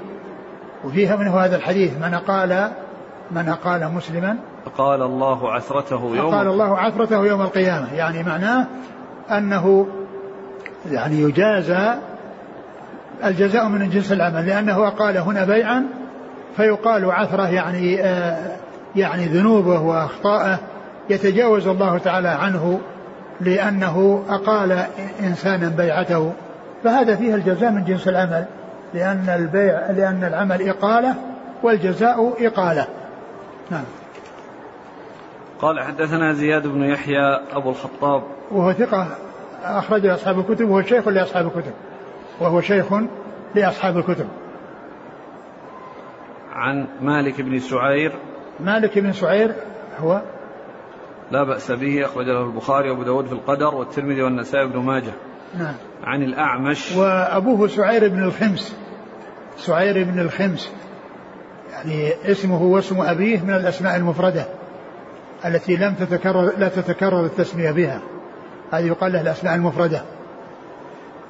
[0.83, 2.71] وفيها منه هذا الحديث من قال
[3.31, 4.37] من قال مسلما
[4.77, 7.93] قال الله عثرته يوم قال الله عثرته يوم القيامة.
[7.93, 8.67] يعني معناه
[9.31, 9.87] أنه
[10.91, 11.93] يعني يجازى
[13.25, 15.85] الجزاء من جنس العمل لأنه أقال هنا بيعا
[16.57, 18.57] فيقال عثرة يعني آه
[18.95, 20.59] يعني ذنوبه وأخطاءه.
[21.09, 22.79] يتجاوز الله تعالى عنه
[23.41, 24.85] لأنه أقال
[25.19, 26.33] إنسانا بيعته
[26.83, 28.45] فهذا فيه الجزاء من جنس العمل
[28.93, 31.15] لأن البيع لأن العمل إقالة
[31.63, 32.87] والجزاء إقالة.
[33.71, 33.83] نعم.
[35.59, 38.23] قال حدثنا زياد بن يحيى أبو الخطاب.
[38.51, 39.07] وهو ثقة
[39.63, 41.73] أخرج أصحاب الكتب وهو شيخ لأصحاب الكتب
[42.39, 42.85] وهو شيخ
[43.55, 44.27] لأصحاب الكتب.
[46.53, 48.11] عن مالك بن سعير.
[48.59, 49.53] مالك بن سعير
[49.99, 50.21] هو
[51.31, 55.13] لا بأس به أخرج له البخاري وأبو داود في القدر والترمذي والنسائي بن ماجه.
[55.59, 55.73] نعم.
[56.03, 56.91] عن الأعمش.
[56.95, 58.75] وأبوه سعير بن الخمس.
[59.57, 60.71] سعير بن الخمس.
[61.71, 64.45] يعني اسمه واسم أبيه من الأسماء المفردة
[65.45, 68.01] التي لم تتكرر لا تتكرر التسمية بها.
[68.71, 70.01] هذه يقال له الأسماء المفردة.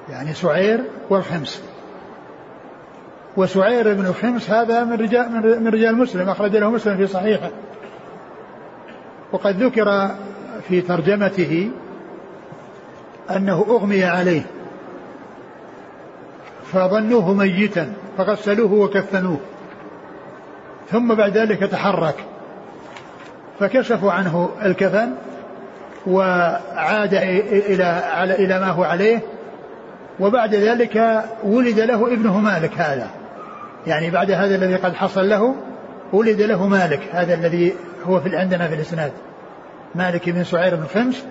[0.09, 1.63] يعني سعير والخمس.
[3.37, 5.31] وسعير بن الخمس هذا من رجال
[5.61, 7.49] من رجال مسلم أخرج له مسلم في صحيحه.
[9.31, 10.15] وقد ذكر
[10.67, 11.71] في ترجمته
[13.35, 14.41] أنه أغمي عليه
[16.73, 19.39] فظنوه ميتا فغسلوه وكفنوه
[20.91, 22.15] ثم بعد ذلك تحرك
[23.59, 25.13] فكشفوا عنه الكفن
[26.07, 28.03] وعاد إلى
[28.39, 29.19] إلى ما هو عليه
[30.19, 33.07] وبعد ذلك ولد له ابنه مالك هذا
[33.87, 35.55] يعني بعد هذا الذي قد حصل له
[36.13, 37.73] ولد له مالك هذا الذي
[38.03, 39.11] هو في عندنا في الإسناد.
[39.95, 41.25] مالك بن سعير بن خمس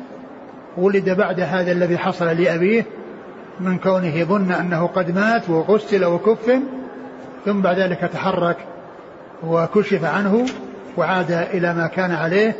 [0.76, 2.86] ولد بعد هذا الذي حصل لأبيه
[3.60, 6.62] من كونه ظن أنه قد مات وغسل وكفن
[7.44, 8.56] ثم بعد ذلك تحرك
[9.42, 10.46] وكشف عنه
[10.96, 12.56] وعاد إلى ما كان عليه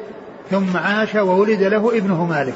[0.50, 2.54] ثم عاش وولد له ابنه مالك.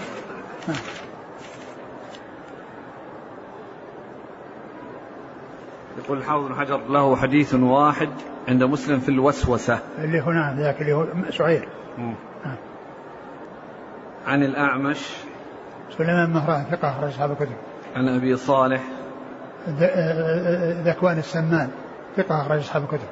[6.05, 8.09] يقول الحافظ بن حجر له حديث واحد
[8.48, 9.78] عند مسلم في الوسوسة.
[9.98, 11.68] اللي هنا ذاك اللي هو سعير
[14.26, 15.16] عن الأعمش.
[15.98, 17.57] سليمان مهران ثقة أخرج أصحاب الكتب.
[17.96, 18.82] عن أبي صالح.
[20.84, 21.70] ذكوان السمان
[22.16, 23.09] ثقة أخرج أصحاب الكتب.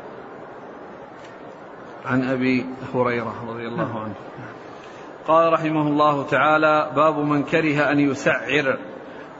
[2.04, 4.14] عن أبي هريرة رضي الله عنه.
[5.26, 8.78] قال رحمه الله تعالى باب من كره أن يسعر.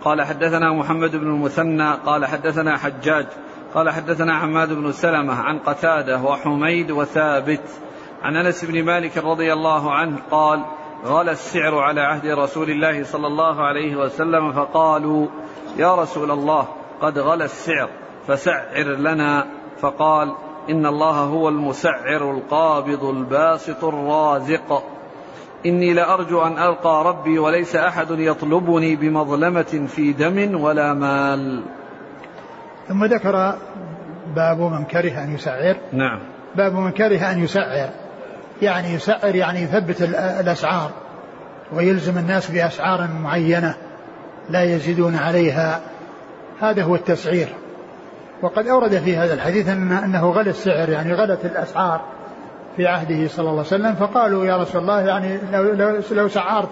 [0.05, 3.27] قال حدثنا محمد بن المثنى قال حدثنا حجاج
[3.75, 7.69] قال حدثنا حماد بن سلمة عن قتادة وحميد وثابت.
[8.23, 10.65] عن أنس بن مالك رضي الله عنه قال
[11.05, 15.27] غلى السعر على عهد رسول الله صلى الله عليه وسلم فقالوا
[15.77, 16.69] يا رسول الله
[17.01, 17.89] قد غلى السعر
[18.27, 19.47] فسعر لنا.
[19.81, 20.33] فقال
[20.71, 24.83] إن الله هو المسعر القابض الباسط الرازق.
[25.67, 31.63] إني لأرجو أن ألقى ربي وليس أحد يطلبني بمظلمة في دم ولا مال.
[32.89, 33.55] ثم ذكر
[34.37, 35.77] باب من كره أن يسعر.
[35.93, 36.19] نعم.
[36.57, 37.89] باب من كره أن يسعر.
[38.63, 40.03] يعني يسعر يعني يثبت
[40.41, 40.91] الأسعار.
[41.73, 43.75] ويلزم الناس بأسعار معينة
[44.51, 45.81] لا يزيدون عليها.
[46.61, 47.49] هذا هو التسعير.
[48.43, 52.01] وقد أورد في هذا الحديث أن أنه غلى السعر يعني غلت الأسعار.
[52.77, 56.69] في عهده صلى الله عليه وسلم فقالوا يا رسول الله يعني لو, لو, لو سعرت.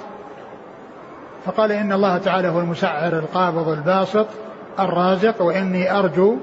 [1.46, 4.26] فقال إن الله تعالى هو المسعر القابض الباسط
[4.80, 6.36] الرازق وإني أرجو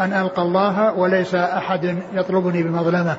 [0.00, 3.16] أن ألقى الله وليس أحد يطلبني بمظلمة.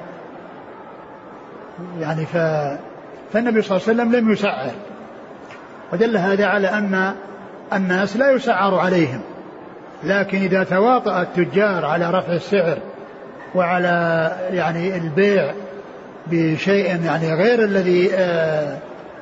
[2.00, 2.38] يعني ف...
[3.34, 4.72] فالنبي صلى الله عليه وسلم لم يسعر.
[5.94, 7.14] ودل هذا على أن
[7.74, 9.22] الناس لا يسعر عليهم.
[10.04, 12.78] لكن إذا تواطأ التجار على رفع السعر
[13.56, 15.54] وعلى يعني البيع
[16.32, 18.78] بشيء يعني غير الذي آه،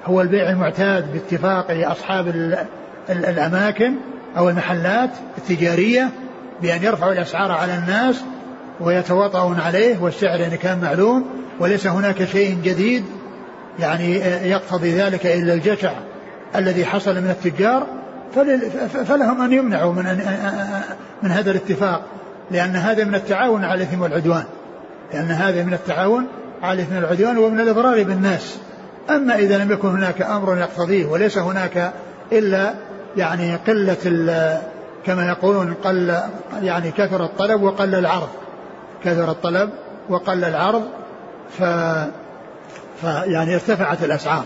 [0.06, 2.28] هو البيع المعتاد باتفاق أصحاب
[3.10, 3.96] الأماكن
[4.38, 6.10] أو المحلات التجارية
[6.62, 8.24] بأن يرفعوا الأسعار على الناس
[8.80, 11.26] ويتواطؤون عليه والسعر يعني كان معلوم
[11.60, 13.04] وليس هناك شيء جديد
[13.80, 15.92] يعني آه، يقتضي ذلك إلا الجشع
[16.56, 17.88] الذي حصل من التجار
[19.06, 20.22] فلهم أن يمنعوا من, أن
[21.24, 22.06] من هذا الاتفاق
[22.52, 24.44] لأن هذا من التعاون على الإثم والعدوان
[25.14, 26.28] لأن هذا من التعاون
[26.64, 28.58] على الإثم والعدوان ومن الإضرار بالناس.
[29.10, 31.94] أما إذا لم يكن هناك أمر يقتضيه وليس هناك
[32.32, 32.74] إلا
[33.18, 34.62] يعني قلة
[35.06, 36.20] كما يقولون قل
[36.62, 38.30] يعني كثر الطلب وقل العرض.
[39.04, 39.70] كثر الطلب
[40.10, 40.84] وقل العرض
[41.58, 41.64] ف,
[43.02, 44.44] ف يعني ارتفعت الأسعار.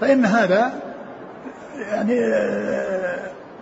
[0.00, 0.72] فإن هذا
[1.90, 2.20] يعني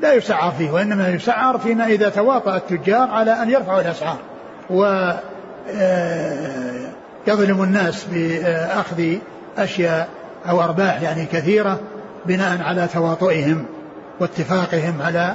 [0.01, 4.19] لا يسعر فيه وإنما يسعر فيما إذا تواطأ التجار على أن يرفعوا الأسعار.
[4.71, 4.85] و
[5.71, 6.91] آه،
[7.31, 9.17] يظلم الناس بأخذ
[9.59, 10.09] أشياء
[10.49, 11.81] أو أرباح يعني كثيرة
[12.27, 13.67] بناء على تواطؤهم
[14.21, 15.35] واتفاقهم على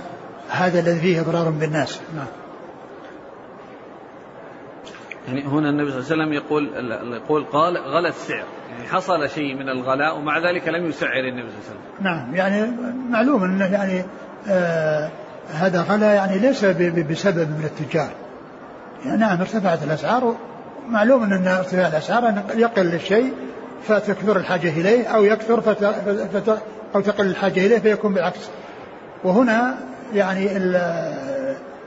[0.50, 2.00] هذا الذي فيه إضرار بالناس.
[2.16, 2.26] نعم.
[5.28, 6.70] يعني هنا النبي صلى الله عليه وسلم يقول
[7.14, 8.46] يقول قال غلى السعر.
[8.72, 11.82] يعني حصل شيء من الغلاء ومع ذلك لم يسعر النبي صلى الله عليه وسلم.
[12.02, 12.36] نعم.
[12.36, 12.72] يعني
[13.10, 14.04] معلوم انه يعني
[14.48, 15.10] آه
[15.54, 18.12] هذا غلا يعني ليس بسبب من التجار.
[19.06, 20.36] يعني نعم ارتفعت الأسعار
[20.90, 23.34] معلوم أن ارتفاع الأسعار أن يقل الشيء
[23.88, 25.86] فتكثر الحاجة إليه أو يكثر فت...
[26.34, 26.62] فت...
[26.96, 28.50] أو تقل الحاجة إليه فيكون بالعكس.
[29.24, 29.78] وهنا
[30.14, 30.48] يعني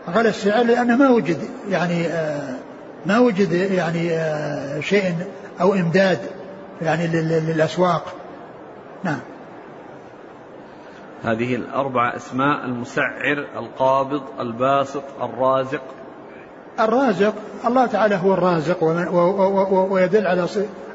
[0.08, 1.38] غلا السعر لأنه ما وجد
[1.70, 2.56] يعني آه
[3.06, 5.14] ما وجد يعني آه شيء
[5.60, 6.18] أو إمداد
[6.82, 8.14] يعني للأسواق.
[9.04, 9.20] نعم.
[11.24, 15.82] هذه الأربع أسماء المسعر القابض الباسط الرازق.
[16.80, 17.34] الرازق
[17.66, 18.78] الله تعالى هو الرازق
[19.90, 20.46] ويدل على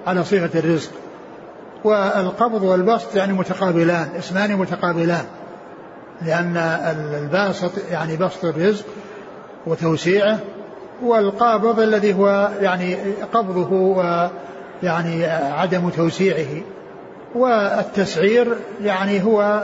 [0.07, 0.91] على صيغة الرزق.
[1.84, 5.25] والقبض والبسط يعني متقابلان اسمان متقابلان.
[6.21, 6.57] لأن
[7.15, 8.86] الباسط يعني بسط الرزق
[9.67, 10.39] وتوسيعه
[11.03, 12.97] والقابض الذي هو يعني
[13.34, 16.61] قبضه ويعني عدم توسيعه.
[17.36, 19.63] والتسعير يعني هو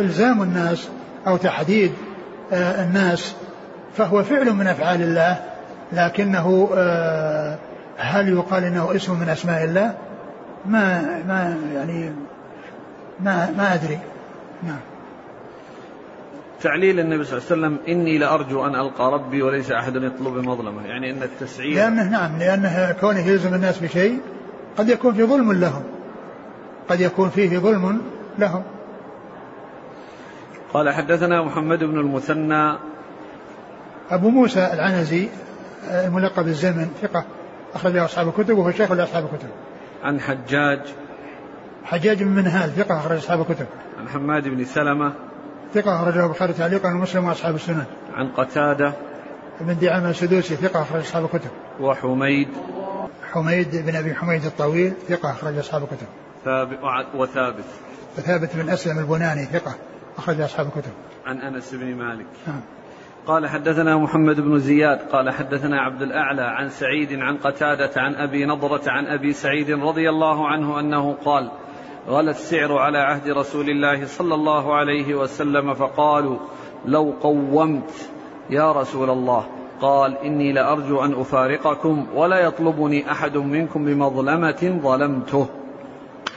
[0.00, 0.88] إلزام الناس
[1.26, 1.92] أو تحديد
[2.52, 3.34] آه، الناس.
[3.96, 5.44] فهو فعل من أفعال الله
[5.92, 7.58] لكنه آه،
[7.96, 9.94] هل يقال إنه اسم من أسماء الله؟
[10.66, 12.12] ما ما يعني
[13.20, 13.98] ما ما أدري.
[14.62, 14.80] نعم.
[16.62, 20.86] تعليل النبي صلى الله عليه وسلم إني لأرجو أن ألقى ربي وليس أحد يطلب مظلمه
[20.86, 24.20] يعني إن التسعير لأنه نعم لأنه كونه يلزم الناس بشيء
[24.78, 25.82] قد يكون في ظلم لهم.
[26.88, 28.00] قد يكون فيه ظلم
[28.38, 28.62] لهم.
[30.74, 32.76] قال حدثنا محمد بن المثنى
[34.10, 35.28] أبو موسى العنزي
[35.90, 37.24] الملقب الزمن ثقة
[37.74, 39.48] أخرج أصحاب الكتب وهو شيخ لأصحاب الكتب.
[40.02, 40.80] عن حجاج.
[41.84, 43.66] حجاج بن منهال ثقة أخرج أصحاب الكتب.
[43.98, 45.12] عن حماد بن سلمة.
[45.74, 47.84] ثقة أخرجه البخاري تعليقا ومسلم وأصحاب السنن.
[48.14, 48.92] عن قتادة.
[49.60, 51.50] بن دعامة السدوسي ثقة أخرج أصحاب الكتب.
[51.80, 52.48] وحميد.
[53.32, 56.06] حميد بن أبي حميد الطويل ثقة أخرج أصحاب الكتب.
[56.44, 56.78] ثابت
[57.14, 57.64] وثابت.
[58.18, 59.74] وثابت بن أسلم البناني ثقة
[60.18, 60.92] أخرج أصحاب الكتب.
[61.26, 62.26] عن أنس بن مالك.
[62.46, 62.60] نعم.
[63.26, 68.44] قال حدثنا محمد بن زياد قال حدثنا عبد الأعلى عن سعيد عن قتادة عن أبي
[68.46, 71.50] نضرة عن أبي سعيد رضي الله عنه أنه قال
[72.08, 76.38] غلى السعر على عهد رسول الله صلى الله عليه وسلم فقالوا
[76.84, 77.90] لو قومت
[78.50, 79.46] يا رسول الله.
[79.80, 85.48] قال إني لأرجو أن أفارقكم ولا يطلبني أحد منكم بمظلمة ظلمته.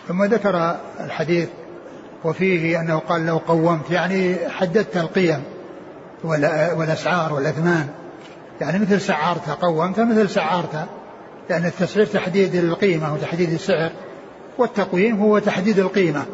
[0.08, 0.76] ثم ذكر
[1.06, 1.50] الحديث
[2.24, 5.44] وفيه أنه قال لو قومت يعني حددت القيم.
[6.24, 7.88] والأسعار والأثمان
[8.62, 10.88] يعني مثل سعرت قومت مثل سعرت
[11.50, 13.92] لأن التسعير تحديد القيمة وتحديد السعر
[14.58, 16.26] والتقويم هو تحديد القيمة.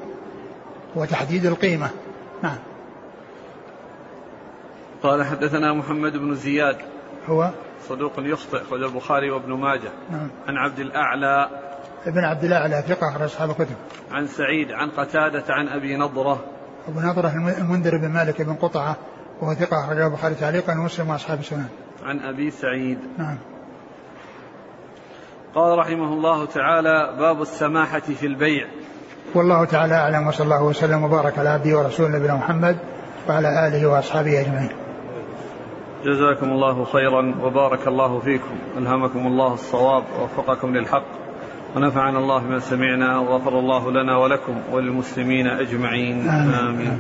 [0.96, 1.90] وتحديد القيمة.
[2.44, 2.58] نعم.
[5.04, 6.78] قال حدثنا محمد بن زياد.
[7.28, 7.52] هو؟
[7.90, 9.90] صدوق يخطئ أخرج البخاري وابن ماجه.
[10.12, 10.30] نعم.
[10.48, 11.50] عن عبد الأعلى.
[12.06, 13.76] ابن عبد الأعلى ثقة أخرج أصحاب الكتب.
[14.12, 16.44] عن سعيد عن قتادة عن أبي نضرة.
[16.88, 18.96] أبو نضرة المنذر بن مالك بن قطعة.
[19.42, 21.66] وهو ثقة أخرجه البخاري تعليقا ومسلم وأصحاب السنن.
[22.04, 23.00] عن أبي سعيد.
[23.18, 23.38] نعم.
[25.56, 28.68] قال رحمه الله تعالى باب السماحة في البيع.
[29.36, 32.78] والله تعالى أعلم وصلى الله وسلم وبارك على عبده ورسوله نبينا محمد
[33.30, 34.70] وعلى آله وأصحابه أجمعين.
[36.06, 38.56] جزاكم الله خيرا وبارك الله فيكم.
[38.78, 41.06] ألهمكم الله الصواب ووفقكم للحق.
[41.76, 46.30] ونفعنا الله بما سمعنا وغفر الله لنا ولكم وللمسلمين أجمعين.
[46.30, 47.00] آمين, آمين.